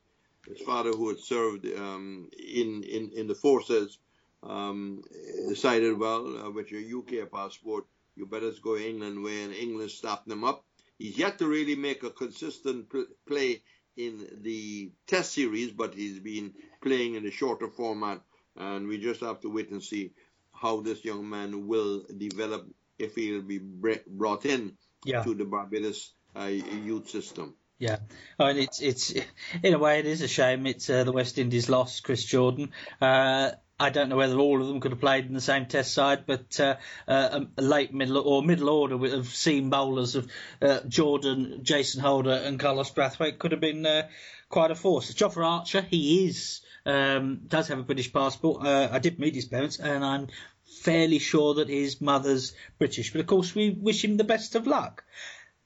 his 0.47 0.61
father, 0.61 0.91
who 0.91 1.09
had 1.09 1.19
served 1.19 1.67
um, 1.77 2.29
in, 2.39 2.83
in, 2.85 3.11
in 3.15 3.27
the 3.27 3.35
forces, 3.35 3.99
um, 4.43 5.03
decided, 5.49 5.99
well, 5.99 6.47
uh, 6.47 6.51
with 6.51 6.71
your 6.71 7.01
UK 7.01 7.31
passport, 7.31 7.85
you 8.15 8.27
better 8.27 8.51
go 8.63 8.77
England 8.77 9.23
way, 9.23 9.43
and 9.43 9.53
England 9.53 9.91
stopped 9.91 10.29
them 10.29 10.45
up. 10.45 10.65
He's 10.99 11.19
yet 11.19 11.39
to 11.39 11.47
really 11.47 11.75
make 11.75 12.03
a 12.03 12.11
consistent 12.11 12.89
pl- 12.89 13.07
play 13.29 13.63
in 13.97 14.27
the 14.43 14.91
test 15.07 15.33
series, 15.33 15.73
but 15.73 15.95
he's 15.95 16.21
been 16.21 16.55
playing 16.81 17.15
in 17.15 17.25
the 17.25 17.31
shorter 17.31 17.69
format, 17.69 18.21
and 18.57 18.87
we 18.87 18.99
just 18.99 19.21
have 19.21 19.41
to 19.41 19.51
wait 19.51 19.71
and 19.71 19.83
see 19.83 20.13
how 20.53 20.81
this 20.81 21.05
young 21.05 21.29
man 21.29 21.67
will 21.67 22.05
develop 22.17 22.67
if 22.99 23.15
he'll 23.15 23.43
be 23.43 23.59
brought 23.59 24.47
in 24.47 24.73
yeah. 25.05 25.23
to 25.23 25.35
the 25.35 25.45
Barbados 25.45 26.13
uh, 26.39 26.45
youth 26.47 27.09
system. 27.09 27.55
Yeah, 27.79 27.99
I 28.39 28.53
mean 28.53 28.63
it's 28.63 28.81
it's 28.81 29.13
in 29.63 29.75
a 29.75 29.79
way 29.79 29.99
it 29.99 30.07
is 30.07 30.23
a 30.23 30.29
shame. 30.29 30.67
It's 30.67 30.89
uh, 30.89 31.05
the 31.05 31.13
West 31.13 31.39
Indies 31.39 31.69
lost 31.69 32.05
Chris 32.05 32.25
Jordan. 32.25 32.73
Uh, 33.01 33.51
I 33.79 33.91
don't 33.91 34.09
know 34.09 34.17
whether 34.17 34.39
all 34.39 34.63
of 34.63 34.69
them 34.69 34.81
could 34.81 34.93
have 34.93 35.01
played 35.01 35.27
in 35.27 35.35
the 35.35 35.41
same 35.41 35.67
Test 35.67 35.93
side, 35.93 36.25
but 36.27 36.59
uh, 36.59 36.77
uh, 37.07 37.41
a 37.59 37.63
late 37.63 37.93
middle 37.93 38.17
or 38.19 38.43
middle 38.43 38.71
order 38.71 38.95
of 39.15 39.27
seam 39.29 39.69
bowlers 39.69 40.15
of 40.15 40.31
uh, 40.63 40.81
Jordan, 40.89 41.61
Jason 41.63 42.01
Holder, 42.01 42.33
and 42.33 42.59
Carlos 42.59 42.91
Brathwaite 42.91 43.39
could 43.39 43.53
have 43.53 43.61
been 43.61 43.85
uh, 43.85 44.09
quite 44.49 44.71
a 44.71 44.75
force. 44.75 45.13
Jofra 45.13 45.47
Archer, 45.47 45.83
he 45.83 46.27
is 46.27 46.63
um, 46.87 47.43
does 47.47 47.69
have 47.69 47.79
a 47.79 47.83
British 47.83 48.11
passport. 48.13 48.65
Uh, 48.65 48.89
I 48.91 48.99
did 48.99 49.19
meet 49.19 49.35
his 49.35 49.45
parents, 49.45 49.79
and 49.79 50.03
I'm 50.03 50.29
fairly 50.81 51.19
sure 51.19 51.55
that 51.55 51.69
his 51.69 52.01
mother's 52.01 52.55
British. 52.79 53.13
But 53.13 53.21
of 53.21 53.27
course, 53.27 53.55
we 53.55 53.71
wish 53.71 54.03
him 54.03 54.17
the 54.17 54.25
best 54.25 54.55
of 54.55 54.67
luck. 54.67 55.05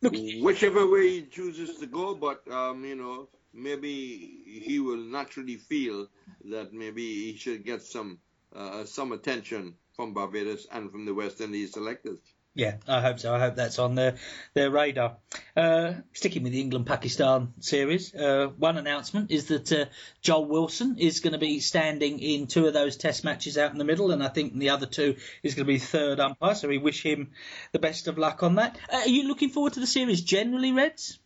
Look, 0.02 0.14
whichever 0.40 0.86
way 0.90 1.10
he 1.10 1.22
chooses 1.26 1.78
to 1.78 1.86
go, 1.86 2.14
but 2.14 2.46
um, 2.50 2.84
you 2.84 2.96
know, 2.96 3.28
maybe 3.52 4.42
he 4.46 4.78
will 4.80 4.96
naturally 4.96 5.56
feel 5.56 6.08
that 6.50 6.72
maybe 6.72 7.02
he 7.32 7.36
should 7.36 7.64
get 7.64 7.82
some 7.82 8.18
uh, 8.54 8.84
some 8.84 9.12
attention 9.12 9.74
from 9.94 10.14
Barbados 10.14 10.66
and 10.72 10.90
from 10.90 11.04
the 11.06 11.14
West 11.14 11.40
Indies 11.40 11.72
selectors. 11.72 12.20
Yeah, 12.54 12.76
I 12.88 13.00
hope 13.00 13.20
so. 13.20 13.32
I 13.32 13.38
hope 13.38 13.54
that's 13.54 13.78
on 13.78 13.94
their 13.94 14.16
their 14.54 14.70
radar. 14.70 15.18
Uh, 15.56 15.92
sticking 16.12 16.42
with 16.42 16.50
the 16.50 16.60
England 16.60 16.84
Pakistan 16.84 17.52
series, 17.60 18.12
uh, 18.12 18.48
one 18.56 18.76
announcement 18.76 19.30
is 19.30 19.46
that 19.46 19.72
uh, 19.72 19.84
Joel 20.20 20.46
Wilson 20.46 20.96
is 20.98 21.20
going 21.20 21.32
to 21.32 21.38
be 21.38 21.60
standing 21.60 22.18
in 22.18 22.48
two 22.48 22.66
of 22.66 22.74
those 22.74 22.96
Test 22.96 23.22
matches 23.22 23.56
out 23.56 23.70
in 23.70 23.78
the 23.78 23.84
middle, 23.84 24.10
and 24.10 24.20
I 24.20 24.28
think 24.28 24.58
the 24.58 24.70
other 24.70 24.86
two 24.86 25.14
is 25.44 25.54
going 25.54 25.64
to 25.64 25.72
be 25.72 25.78
third 25.78 26.18
umpire. 26.18 26.56
So 26.56 26.66
we 26.66 26.78
wish 26.78 27.04
him 27.04 27.30
the 27.70 27.78
best 27.78 28.08
of 28.08 28.18
luck 28.18 28.42
on 28.42 28.56
that. 28.56 28.76
Uh, 28.92 28.96
are 28.96 29.08
you 29.08 29.28
looking 29.28 29.50
forward 29.50 29.74
to 29.74 29.80
the 29.80 29.86
series 29.86 30.20
generally, 30.20 30.72
Reds? 30.72 31.20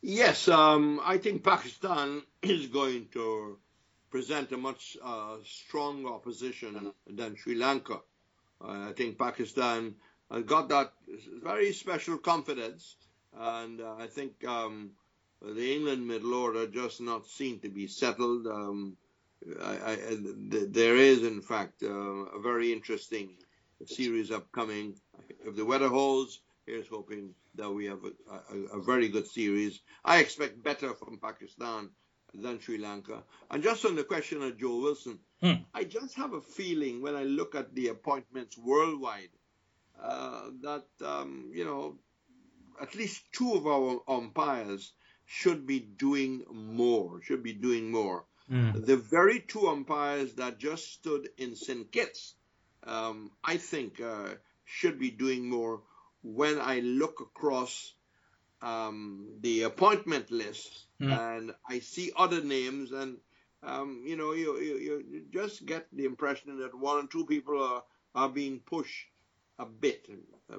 Yes, 0.00 0.46
um, 0.46 1.00
I 1.04 1.18
think 1.18 1.42
Pakistan 1.42 2.22
is 2.42 2.68
going 2.68 3.08
to 3.14 3.58
present 4.08 4.52
a 4.52 4.56
much 4.56 4.96
uh, 5.02 5.38
stronger 5.44 6.10
opposition 6.10 6.92
than 7.08 7.36
Sri 7.36 7.56
Lanka. 7.56 8.00
I 8.60 8.92
think 8.92 9.18
Pakistan 9.18 9.94
and 10.30 10.46
got 10.46 10.68
that 10.68 10.92
very 11.42 11.72
special 11.72 12.18
confidence. 12.18 12.96
And 13.38 13.80
uh, 13.80 13.94
I 13.98 14.06
think 14.06 14.44
um, 14.46 14.90
the 15.42 15.74
England 15.74 16.06
middle 16.06 16.34
order 16.34 16.66
just 16.66 17.00
not 17.00 17.26
seen 17.26 17.60
to 17.60 17.68
be 17.68 17.86
settled. 17.86 18.46
Um, 18.46 18.96
I, 19.62 19.92
I, 19.92 19.96
th- 20.50 20.70
there 20.70 20.96
is, 20.96 21.22
in 21.22 21.40
fact, 21.40 21.82
uh, 21.82 21.88
a 21.88 22.40
very 22.40 22.72
interesting 22.72 23.36
series 23.86 24.30
upcoming. 24.30 24.94
If 25.44 25.56
the 25.56 25.64
weather 25.64 25.88
holds, 25.88 26.40
here's 26.66 26.88
hoping 26.88 27.34
that 27.54 27.70
we 27.70 27.86
have 27.86 28.00
a, 28.04 28.54
a, 28.54 28.78
a 28.78 28.82
very 28.82 29.08
good 29.08 29.26
series. 29.26 29.80
I 30.04 30.18
expect 30.18 30.62
better 30.62 30.94
from 30.94 31.18
Pakistan 31.18 31.90
than 32.34 32.60
Sri 32.60 32.78
Lanka. 32.78 33.22
And 33.50 33.62
just 33.62 33.84
on 33.84 33.96
the 33.96 34.04
question 34.04 34.42
of 34.42 34.58
Joe 34.58 34.80
Wilson, 34.80 35.18
hmm. 35.40 35.62
I 35.72 35.84
just 35.84 36.14
have 36.16 36.34
a 36.34 36.40
feeling 36.40 37.00
when 37.00 37.14
I 37.14 37.22
look 37.22 37.54
at 37.54 37.74
the 37.74 37.88
appointments 37.88 38.58
worldwide 38.58 39.30
uh, 40.02 40.42
that 40.62 40.84
um, 41.04 41.50
you 41.52 41.64
know 41.64 41.96
at 42.80 42.94
least 42.94 43.22
two 43.32 43.54
of 43.54 43.66
our 43.66 44.00
umpires 44.08 44.92
should 45.26 45.66
be 45.66 45.80
doing 45.80 46.44
more. 46.50 47.20
Should 47.22 47.42
be 47.42 47.52
doing 47.52 47.90
more. 47.90 48.24
Mm. 48.50 48.86
The 48.86 48.96
very 48.96 49.40
two 49.40 49.68
umpires 49.68 50.34
that 50.34 50.58
just 50.58 50.92
stood 50.92 51.28
in 51.36 51.54
St. 51.54 51.90
Kitts, 51.92 52.34
um, 52.84 53.30
I 53.44 53.58
think, 53.58 54.00
uh, 54.00 54.34
should 54.64 54.98
be 54.98 55.10
doing 55.10 55.50
more. 55.50 55.82
When 56.22 56.58
I 56.58 56.80
look 56.80 57.20
across 57.20 57.92
um, 58.62 59.28
the 59.40 59.62
appointment 59.62 60.30
list 60.30 60.86
mm. 61.00 61.12
and 61.12 61.52
I 61.68 61.80
see 61.80 62.10
other 62.16 62.42
names, 62.42 62.92
and 62.92 63.18
um, 63.62 64.02
you 64.06 64.16
know, 64.16 64.32
you, 64.32 64.58
you, 64.58 65.04
you 65.10 65.24
just 65.30 65.66
get 65.66 65.86
the 65.92 66.04
impression 66.04 66.58
that 66.60 66.74
one 66.74 67.04
or 67.04 67.08
two 67.08 67.26
people 67.26 67.62
are, 67.62 67.82
are 68.14 68.28
being 68.28 68.60
pushed 68.60 69.06
a 69.58 69.66
bit, 69.66 70.08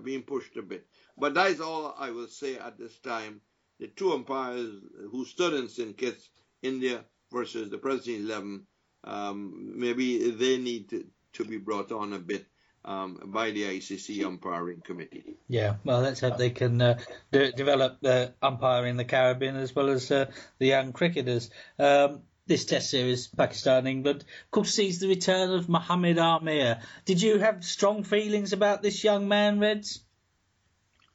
being 0.03 0.23
pushed 0.23 0.57
a 0.57 0.61
bit. 0.61 0.85
But 1.17 1.33
that 1.35 1.51
is 1.51 1.61
all 1.61 1.95
I 1.97 2.11
will 2.11 2.27
say 2.27 2.57
at 2.57 2.77
this 2.77 2.97
time. 2.99 3.41
The 3.79 3.87
two 3.87 4.11
umpires 4.11 4.71
who 5.09 5.23
stood 5.25 5.53
in 5.53 5.69
St. 5.69 5.97
Kitts, 5.97 6.29
India 6.61 7.05
versus 7.31 7.69
the 7.69 7.77
present 7.77 8.17
11, 8.17 8.67
um, 9.05 9.73
maybe 9.75 10.31
they 10.31 10.57
need 10.57 10.89
to, 10.89 11.05
to 11.33 11.45
be 11.45 11.57
brought 11.57 11.91
on 11.93 12.11
a 12.11 12.19
bit 12.19 12.45
um, 12.85 13.19
by 13.25 13.51
the 13.51 13.63
ICC 13.63 14.25
umpiring 14.25 14.81
committee. 14.81 15.37
Yeah, 15.47 15.75
well, 15.83 16.01
let's 16.01 16.19
hope 16.19 16.37
they 16.37 16.49
can 16.49 16.81
uh, 16.81 16.99
de- 17.31 17.51
develop 17.51 17.99
uh, 18.03 18.27
the 18.41 19.05
Caribbean 19.07 19.55
as 19.55 19.75
well 19.75 19.89
as 19.89 20.11
uh, 20.11 20.25
the 20.59 20.67
young 20.67 20.91
cricketers. 20.91 21.49
Um, 21.77 22.21
this 22.49 22.65
Test 22.65 22.89
series, 22.89 23.27
Pakistan 23.27 23.87
England, 23.87 24.21
of 24.21 24.51
course 24.51 24.73
sees 24.73 24.99
the 24.99 25.07
return 25.07 25.51
of 25.51 25.69
Mohammad 25.69 26.17
Amir. 26.17 26.81
Did 27.05 27.21
you 27.21 27.37
have 27.37 27.63
strong 27.63 28.03
feelings 28.03 28.51
about 28.51 28.81
this 28.81 29.03
young 29.03 29.27
man, 29.27 29.59
Reds? 29.59 30.01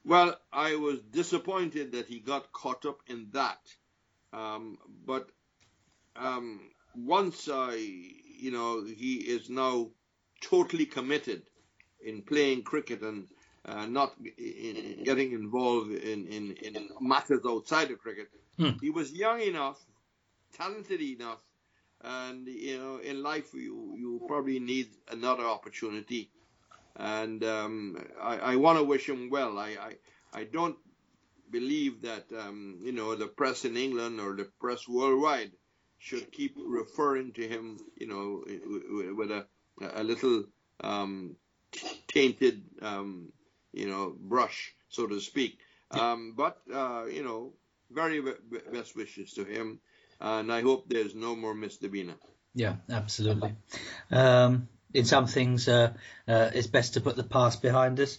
Well, 0.06 0.36
I 0.52 0.76
was 0.76 1.00
disappointed 1.00 1.92
that 1.92 2.06
he 2.06 2.20
got 2.20 2.52
caught 2.52 2.86
up 2.86 3.00
in 3.08 3.28
that. 3.32 3.60
Um, 4.32 4.78
but 5.04 5.28
um, 6.14 6.60
once 6.94 7.48
I, 7.52 7.74
you 7.74 8.52
know, 8.52 8.84
he 8.84 9.14
is 9.16 9.50
now 9.50 9.88
totally 10.40 10.86
committed 10.86 11.42
in 12.04 12.22
playing 12.22 12.62
cricket 12.62 13.02
and 13.02 13.26
uh, 13.64 13.86
not 13.86 14.12
in, 14.38 15.02
getting 15.04 15.32
involved 15.32 15.90
in, 15.90 16.26
in, 16.28 16.52
in 16.62 16.88
matters 17.00 17.40
outside 17.44 17.90
of 17.90 17.98
cricket. 17.98 18.28
Hmm. 18.56 18.78
He 18.80 18.90
was 18.90 19.12
young 19.12 19.40
enough 19.40 19.80
talented 20.54 21.00
enough, 21.00 21.40
and 22.02 22.46
you 22.46 22.78
know, 22.78 22.98
in 22.98 23.22
life 23.22 23.52
you 23.54 23.94
you 23.96 24.22
probably 24.26 24.60
need 24.60 24.88
another 25.10 25.44
opportunity, 25.44 26.30
and 26.96 27.42
um, 27.44 27.96
I, 28.20 28.36
I 28.52 28.56
want 28.56 28.78
to 28.78 28.84
wish 28.84 29.08
him 29.08 29.30
well. 29.30 29.58
I, 29.58 29.76
I 29.88 30.40
I 30.40 30.44
don't 30.44 30.76
believe 31.50 32.02
that 32.02 32.24
um, 32.38 32.78
you 32.82 32.92
know 32.92 33.14
the 33.14 33.26
press 33.26 33.64
in 33.64 33.76
England 33.76 34.20
or 34.20 34.34
the 34.36 34.48
press 34.60 34.88
worldwide 34.88 35.52
should 35.98 36.30
keep 36.32 36.54
referring 36.58 37.32
to 37.32 37.48
him, 37.48 37.78
you 37.96 38.06
know, 38.06 38.44
with 39.16 39.30
a 39.30 39.46
a 39.94 40.04
little 40.04 40.44
um, 40.80 41.36
tainted, 42.08 42.62
um, 42.82 43.32
you 43.72 43.88
know, 43.88 44.14
brush, 44.18 44.74
so 44.88 45.06
to 45.06 45.20
speak. 45.20 45.58
Um, 45.90 46.34
but 46.36 46.60
uh, 46.72 47.04
you 47.06 47.24
know, 47.24 47.54
very 47.90 48.22
best 48.72 48.96
wishes 48.96 49.32
to 49.34 49.44
him 49.44 49.80
and 50.24 50.50
I 50.50 50.62
hope 50.62 50.88
there's 50.88 51.14
no 51.14 51.36
more. 51.36 51.54
Bina. 51.54 52.14
Yeah, 52.54 52.76
absolutely. 52.90 53.52
Um, 54.10 54.68
in 54.94 55.04
some 55.04 55.26
things, 55.26 55.68
uh, 55.68 55.92
uh, 56.26 56.50
it's 56.54 56.66
best 56.66 56.94
to 56.94 57.00
put 57.00 57.16
the 57.16 57.24
past 57.24 57.60
behind 57.60 58.00
us. 58.00 58.18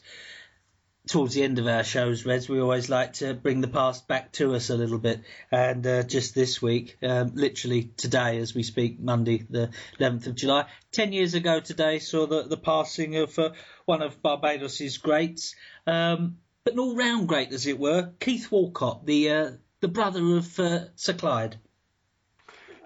Towards 1.08 1.36
the 1.36 1.44
end 1.44 1.60
of 1.60 1.68
our 1.68 1.84
shows, 1.84 2.26
Reds, 2.26 2.50
we 2.50 2.60
always 2.60 2.90
like 2.90 3.14
to 3.14 3.34
bring 3.34 3.62
the 3.62 3.68
past 3.68 4.08
back 4.08 4.32
to 4.34 4.56
us 4.56 4.70
a 4.70 4.76
little 4.76 4.98
bit. 4.98 5.22
And 5.52 5.86
uh, 5.86 6.04
just 6.04 6.34
this 6.34 6.62
week, 6.62 6.98
um, 7.04 7.32
literally 7.36 7.92
today 7.96 8.40
as 8.40 8.56
we 8.56 8.64
speak, 8.64 9.00
Monday, 9.00 9.46
the 9.48 9.70
11th 10.00 10.28
of 10.28 10.36
July, 10.36 10.66
10 10.92 11.14
years 11.14 11.36
ago 11.36 11.60
today, 11.60 12.00
saw 12.00 12.26
the, 12.26 12.44
the 12.44 12.58
passing 12.58 13.18
of 13.18 13.38
uh, 13.38 13.52
one 13.86 14.02
of 14.02 14.22
Barbados's 14.22 14.98
greats, 14.98 15.56
um, 15.86 16.38
but 16.64 16.74
an 16.74 16.80
all 16.80 16.96
round 16.96 17.28
great, 17.28 17.54
as 17.54 17.68
it 17.68 17.80
were, 17.80 18.12
Keith 18.20 18.52
Walcott, 18.52 19.06
the 19.06 19.30
uh, 19.30 19.52
the 19.82 19.88
brother 19.88 20.38
of 20.38 20.60
uh, 20.60 20.86
Sir 20.96 21.14
Clyde. 21.14 21.58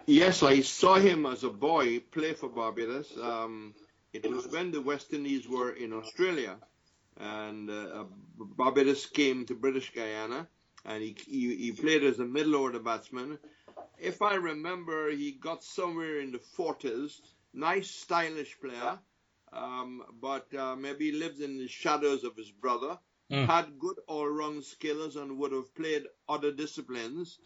Yes, 0.09 0.41
I 0.41 0.61
saw 0.61 0.95
him 0.95 1.27
as 1.27 1.43
a 1.43 1.51
boy 1.51 1.99
play 1.99 2.33
for 2.33 2.49
Barbados. 2.49 3.15
Um, 3.21 3.75
it 4.11 4.27
was 4.27 4.47
when 4.47 4.71
the 4.71 4.81
West 4.81 5.13
Indies 5.13 5.47
were 5.47 5.69
in 5.69 5.93
Australia, 5.93 6.57
and 7.17 7.69
uh, 7.69 8.05
Barbados 8.35 9.05
came 9.05 9.45
to 9.45 9.53
British 9.53 9.93
Guyana, 9.93 10.47
and 10.83 11.03
he, 11.03 11.15
he, 11.27 11.55
he 11.57 11.71
played 11.73 12.03
as 12.03 12.17
a 12.17 12.25
middle 12.25 12.55
order 12.55 12.79
batsman. 12.79 13.37
If 13.99 14.23
I 14.23 14.33
remember, 14.33 15.11
he 15.11 15.33
got 15.33 15.63
somewhere 15.63 16.21
in 16.21 16.31
the 16.31 16.41
40s. 16.57 17.21
Nice, 17.53 17.91
stylish 17.91 18.59
player, 18.59 18.97
um, 19.53 20.01
but 20.19 20.51
uh, 20.55 20.75
maybe 20.75 21.11
lived 21.11 21.39
in 21.39 21.59
the 21.59 21.67
shadows 21.67 22.23
of 22.23 22.35
his 22.35 22.49
brother. 22.49 22.97
Mm. 23.31 23.45
Had 23.45 23.77
good 23.77 23.97
all-round 24.07 24.63
skills 24.63 25.17
and 25.17 25.37
would 25.37 25.51
have 25.51 25.75
played 25.75 26.05
other 26.27 26.51
disciplines 26.51 27.37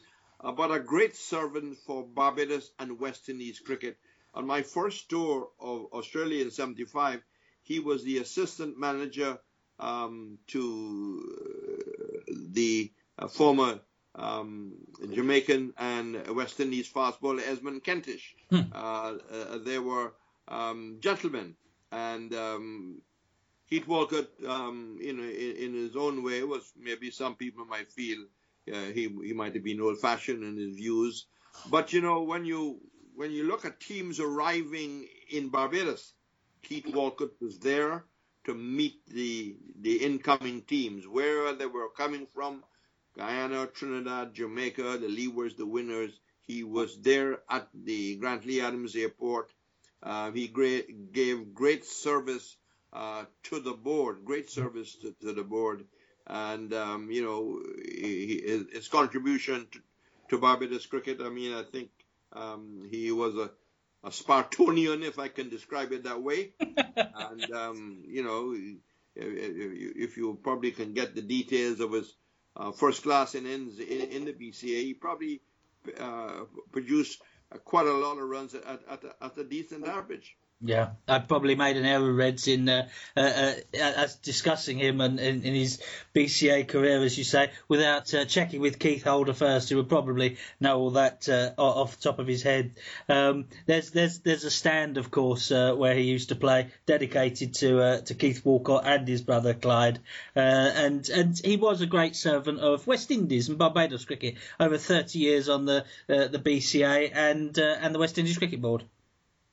uh, 0.43 0.51
but 0.51 0.71
a 0.71 0.79
great 0.79 1.15
servant 1.15 1.77
for 1.77 2.03
Barbados 2.03 2.71
and 2.79 2.99
West 2.99 3.29
Indies 3.29 3.59
cricket. 3.59 3.97
On 4.33 4.45
my 4.45 4.61
first 4.61 5.09
tour 5.09 5.49
of 5.59 5.85
Australia 5.93 6.43
in 6.43 6.51
75, 6.51 7.21
he 7.61 7.79
was 7.79 8.03
the 8.03 8.17
assistant 8.17 8.77
manager 8.77 9.39
um, 9.79 10.37
to 10.47 11.21
uh, 12.27 12.33
the 12.51 12.91
uh, 13.17 13.27
former 13.27 13.79
um, 14.15 14.73
Jamaican 15.11 15.73
and 15.77 16.35
West 16.35 16.59
Indies 16.59 16.87
fast 16.87 17.21
bowler 17.21 17.43
Esmond 17.45 17.83
Kentish. 17.83 18.35
Hmm. 18.49 18.61
Uh, 18.73 19.13
uh, 19.31 19.57
they 19.59 19.79
were 19.79 20.13
um, 20.47 20.97
gentlemen, 20.99 21.55
and 21.91 22.33
um, 22.33 23.01
Keith 23.69 23.87
Walcott, 23.87 24.29
um, 24.47 24.99
in, 25.01 25.19
in 25.19 25.73
his 25.73 25.95
own 25.95 26.23
way, 26.23 26.43
was 26.43 26.71
maybe 26.77 27.09
some 27.11 27.35
people 27.35 27.65
might 27.65 27.87
feel 27.87 28.19
uh, 28.71 28.91
he 28.93 29.09
he 29.23 29.33
might 29.33 29.53
have 29.53 29.63
been 29.63 29.81
old-fashioned 29.81 30.43
in 30.43 30.57
his 30.57 30.75
views, 30.75 31.25
but 31.69 31.93
you 31.93 32.01
know 32.01 32.23
when 32.23 32.45
you 32.45 32.79
when 33.15 33.31
you 33.31 33.43
look 33.43 33.65
at 33.65 33.79
teams 33.79 34.19
arriving 34.19 35.07
in 35.29 35.49
Barbados, 35.49 36.13
Keith 36.61 36.87
Walcott 36.87 37.31
was 37.41 37.59
there 37.59 38.05
to 38.45 38.53
meet 38.53 39.05
the 39.07 39.55
the 39.81 39.97
incoming 39.97 40.61
teams, 40.61 41.07
where 41.07 41.53
they 41.53 41.65
were 41.65 41.89
coming 41.89 42.27
from, 42.27 42.63
Guyana, 43.17 43.67
Trinidad, 43.67 44.33
Jamaica, 44.33 44.97
the 44.99 45.07
Leewards, 45.07 45.57
the 45.57 45.65
Windwards. 45.65 46.19
He 46.41 46.63
was 46.63 46.99
there 47.01 47.39
at 47.49 47.69
the 47.73 48.17
Grantley 48.17 48.61
Adams 48.61 48.95
Airport. 48.95 49.51
Uh, 50.01 50.31
he 50.31 50.49
great, 50.49 51.13
gave 51.13 51.53
great 51.53 51.85
service 51.85 52.57
uh, 52.91 53.23
to 53.43 53.61
the 53.61 53.71
board, 53.71 54.25
great 54.25 54.49
service 54.49 54.95
to, 54.97 55.15
to 55.21 55.31
the 55.31 55.43
board 55.43 55.85
and 56.27 56.73
um, 56.73 57.11
you 57.11 57.23
know 57.23 57.61
he, 57.83 58.65
his 58.71 58.87
contribution 58.87 59.67
to, 59.71 59.79
to, 60.29 60.37
Barbados 60.37 60.85
cricket. 60.85 61.19
I 61.21 61.29
mean, 61.29 61.53
I 61.53 61.63
think 61.63 61.89
um, 62.31 62.87
he 62.89 63.11
was 63.11 63.35
a, 63.35 63.51
a, 64.03 64.09
Spartanian, 64.09 65.03
if 65.03 65.19
I 65.19 65.27
can 65.27 65.49
describe 65.49 65.91
it 65.91 66.03
that 66.03 66.21
way. 66.21 66.53
and 66.59 67.51
um, 67.53 68.03
you 68.07 68.23
know, 68.23 68.55
if 69.15 70.17
you 70.17 70.39
probably 70.43 70.71
can 70.71 70.93
get 70.93 71.15
the 71.15 71.21
details 71.21 71.79
of 71.79 71.91
his 71.91 72.15
uh, 72.55 72.71
first 72.71 73.03
class 73.03 73.35
innings 73.35 73.79
in, 73.79 74.01
in, 74.01 74.25
the 74.25 74.33
BCA, 74.33 74.83
he 74.83 74.93
probably 74.93 75.41
uh, 75.99 76.45
produced 76.71 77.21
quite 77.65 77.87
a 77.87 77.93
lot 77.93 78.17
of 78.17 78.29
runs 78.29 78.53
at, 78.55 78.63
at, 78.89 79.03
at 79.21 79.37
a 79.37 79.43
decent 79.43 79.87
average. 79.87 80.35
Yeah, 80.65 80.91
I 81.09 81.19
probably 81.19 81.55
made 81.55 81.75
an 81.75 81.83
error, 81.83 82.13
Reds, 82.13 82.47
in 82.47 82.69
uh, 82.69 82.87
uh, 83.17 83.19
uh, 83.19 83.53
as 83.73 84.15
discussing 84.15 84.77
him 84.77 85.01
and 85.01 85.19
in, 85.19 85.41
his 85.41 85.81
BCA 86.15 86.65
career, 86.65 87.03
as 87.03 87.17
you 87.17 87.25
say, 87.25 87.51
without 87.67 88.13
uh, 88.13 88.23
checking 88.23 88.61
with 88.61 88.79
Keith 88.79 89.03
Holder 89.03 89.33
first, 89.33 89.67
who 89.67 89.75
would 89.75 89.89
probably 89.89 90.37
know 90.61 90.79
all 90.79 90.91
that 90.91 91.27
uh, 91.27 91.51
off 91.57 91.97
the 91.97 92.03
top 92.03 92.19
of 92.19 92.27
his 92.27 92.43
head. 92.43 92.75
Um, 93.09 93.47
there's 93.65 93.91
there's 93.91 94.19
there's 94.19 94.45
a 94.45 94.51
stand, 94.51 94.97
of 94.97 95.11
course, 95.11 95.51
uh, 95.51 95.73
where 95.73 95.95
he 95.95 96.03
used 96.03 96.29
to 96.29 96.35
play, 96.35 96.69
dedicated 96.85 97.55
to 97.55 98.01
to 98.01 98.15
Keith 98.15 98.45
Walcott 98.45 98.83
and 98.85 99.05
his 99.05 99.21
brother 99.21 99.53
Clyde, 99.53 99.99
and 100.33 101.09
and 101.09 101.37
he 101.43 101.57
was 101.57 101.81
a 101.81 101.87
great 101.87 102.15
servant 102.15 102.61
of 102.61 102.87
West 102.87 103.11
Indies 103.11 103.49
and 103.49 103.57
Barbados 103.57 104.05
cricket 104.05 104.35
over 104.61 104.77
30 104.77 105.19
years 105.19 105.49
on 105.49 105.65
the 105.65 105.83
the 106.07 106.41
BCA 106.41 107.11
and 107.13 107.57
and 107.57 107.93
the 107.93 107.99
West 107.99 108.17
Indies 108.17 108.37
Cricket 108.37 108.61
Board. 108.61 108.85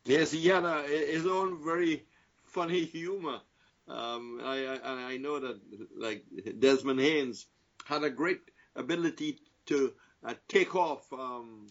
Yes, 0.05 0.33
he 0.33 0.49
had 0.49 0.65
a, 0.65 0.83
his 0.83 1.27
own 1.27 1.63
very 1.63 2.05
funny 2.45 2.85
humor. 2.85 3.41
Um, 3.87 4.41
I, 4.43 4.79
I, 4.83 4.91
I 5.13 5.17
know 5.19 5.41
that 5.41 5.61
like 5.97 6.25
Desmond 6.59 7.01
Haynes 7.01 7.47
had 7.85 8.05
a 8.05 8.11
great 8.11 8.41
ability 8.77 9.39
to 9.67 9.93
uh, 10.25 10.35
take 10.49 10.75
off, 10.75 11.13
um, 11.13 11.67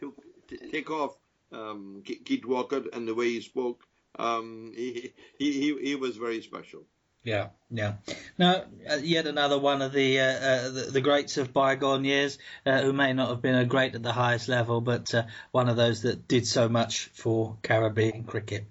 to, 0.00 0.14
to, 0.48 0.56
take 0.70 0.90
off 0.90 1.16
um, 1.50 2.02
Keith 2.04 2.44
Walcott 2.44 2.92
and 2.92 3.08
the 3.08 3.14
way 3.14 3.30
he 3.30 3.40
spoke. 3.40 3.84
Um, 4.18 4.72
he, 4.76 5.12
he, 5.38 5.52
he, 5.52 5.78
he 5.80 5.94
was 5.94 6.16
very 6.16 6.42
special. 6.42 6.84
Yeah, 7.24 7.48
yeah. 7.70 7.94
Now, 8.36 8.64
uh, 8.90 8.96
yet 8.96 9.26
another 9.26 9.58
one 9.58 9.80
of 9.80 9.92
the, 9.92 10.18
uh, 10.18 10.24
uh, 10.24 10.70
the, 10.70 10.80
the 10.92 11.00
greats 11.00 11.36
of 11.36 11.52
bygone 11.52 12.04
years, 12.04 12.36
uh, 12.66 12.82
who 12.82 12.92
may 12.92 13.12
not 13.12 13.28
have 13.28 13.40
been 13.40 13.54
a 13.54 13.64
great 13.64 13.94
at 13.94 14.02
the 14.02 14.12
highest 14.12 14.48
level, 14.48 14.80
but 14.80 15.14
uh, 15.14 15.24
one 15.52 15.68
of 15.68 15.76
those 15.76 16.02
that 16.02 16.26
did 16.26 16.46
so 16.46 16.68
much 16.68 17.10
for 17.14 17.56
Caribbean 17.62 18.24
cricket. 18.24 18.66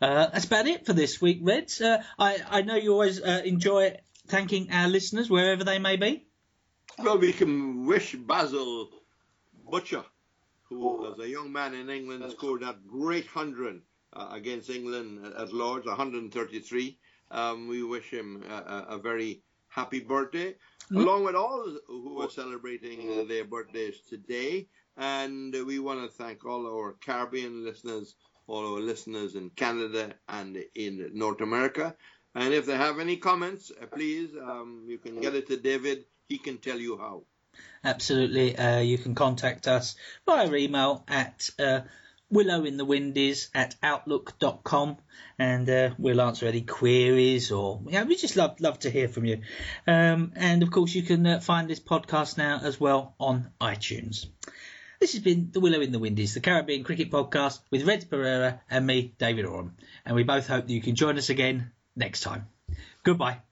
Uh, 0.00 0.26
that's 0.26 0.44
about 0.44 0.66
it 0.66 0.84
for 0.84 0.92
this 0.92 1.22
week, 1.22 1.38
Reds. 1.40 1.80
I 1.80 2.02
I 2.18 2.60
know 2.62 2.76
you 2.76 2.92
always 2.92 3.18
enjoy 3.18 3.96
thanking 4.26 4.70
our 4.70 4.88
listeners 4.88 5.30
wherever 5.30 5.64
they 5.64 5.78
may 5.78 5.96
be. 5.96 6.26
Well, 6.98 7.16
we 7.16 7.32
can 7.32 7.86
wish 7.86 8.14
Basil 8.14 8.90
Butcher, 9.70 10.04
who 10.64 10.80
was 10.80 11.18
a 11.18 11.28
young 11.28 11.50
man 11.50 11.72
in 11.72 11.88
England 11.88 12.30
scored 12.30 12.60
that 12.60 12.86
great 12.86 13.26
hundred 13.26 13.80
against 14.12 14.68
England 14.68 15.32
at 15.38 15.54
Lords, 15.54 15.86
133. 15.86 16.98
Um, 17.30 17.68
we 17.68 17.82
wish 17.82 18.10
him 18.10 18.44
a, 18.48 18.94
a, 18.94 18.98
very 18.98 19.42
happy 19.68 20.00
birthday, 20.00 20.52
mm-hmm. 20.52 20.96
along 20.96 21.24
with 21.24 21.34
all 21.34 21.76
who 21.86 22.22
are 22.22 22.30
celebrating 22.30 23.26
their 23.26 23.44
birthdays 23.44 24.00
today. 24.08 24.68
And 24.96 25.54
we 25.66 25.78
want 25.78 26.02
to 26.02 26.16
thank 26.16 26.44
all 26.44 26.66
our 26.66 26.92
Caribbean 27.04 27.64
listeners, 27.64 28.14
all 28.46 28.74
our 28.74 28.80
listeners 28.80 29.34
in 29.34 29.50
Canada 29.50 30.14
and 30.28 30.56
in 30.74 31.10
North 31.12 31.40
America. 31.40 31.94
And 32.34 32.54
if 32.54 32.66
they 32.66 32.76
have 32.76 33.00
any 33.00 33.16
comments, 33.16 33.70
uh, 33.70 33.86
please, 33.86 34.30
um, 34.40 34.84
you 34.86 34.98
can 34.98 35.20
get 35.20 35.34
it 35.34 35.46
to 35.48 35.56
David. 35.56 36.04
He 36.28 36.38
can 36.38 36.58
tell 36.58 36.78
you 36.78 36.98
how. 36.98 37.24
Absolutely. 37.82 38.56
Uh, 38.56 38.80
you 38.80 38.98
can 38.98 39.14
contact 39.14 39.66
us 39.66 39.96
via 40.26 40.52
email 40.52 41.04
at 41.08 41.48
uh, 41.58 41.80
Willow 42.30 42.64
in 42.64 42.76
the 42.76 42.84
Windies 42.84 43.50
at 43.54 43.76
outlook.com 43.82 44.96
and 45.38 45.68
uh, 45.68 45.90
we'll 45.98 46.20
answer 46.20 46.46
any 46.46 46.62
queries 46.62 47.52
or 47.52 47.80
yeah, 47.86 48.04
we 48.04 48.16
just 48.16 48.36
love 48.36 48.60
love 48.60 48.78
to 48.80 48.90
hear 48.90 49.08
from 49.08 49.24
you. 49.24 49.42
Um, 49.86 50.32
and 50.34 50.62
of 50.62 50.70
course, 50.70 50.94
you 50.94 51.02
can 51.02 51.26
uh, 51.26 51.40
find 51.40 51.68
this 51.68 51.80
podcast 51.80 52.36
now 52.36 52.60
as 52.62 52.80
well 52.80 53.14
on 53.20 53.50
iTunes. 53.60 54.26
This 54.98 55.12
has 55.12 55.22
been 55.22 55.50
the 55.52 55.60
Willow 55.60 55.80
in 55.80 55.92
the 55.92 55.98
Windies, 55.98 56.34
the 56.34 56.40
Caribbean 56.40 56.82
Cricket 56.82 57.10
Podcast 57.10 57.60
with 57.70 57.86
Red 57.86 58.08
Perreira 58.08 58.60
and 58.70 58.86
me, 58.86 59.14
David 59.18 59.44
Oram. 59.44 59.76
And 60.06 60.16
we 60.16 60.22
both 60.22 60.46
hope 60.46 60.66
that 60.66 60.72
you 60.72 60.80
can 60.80 60.94
join 60.94 61.18
us 61.18 61.28
again 61.28 61.70
next 61.94 62.22
time. 62.22 62.46
Goodbye. 63.04 63.45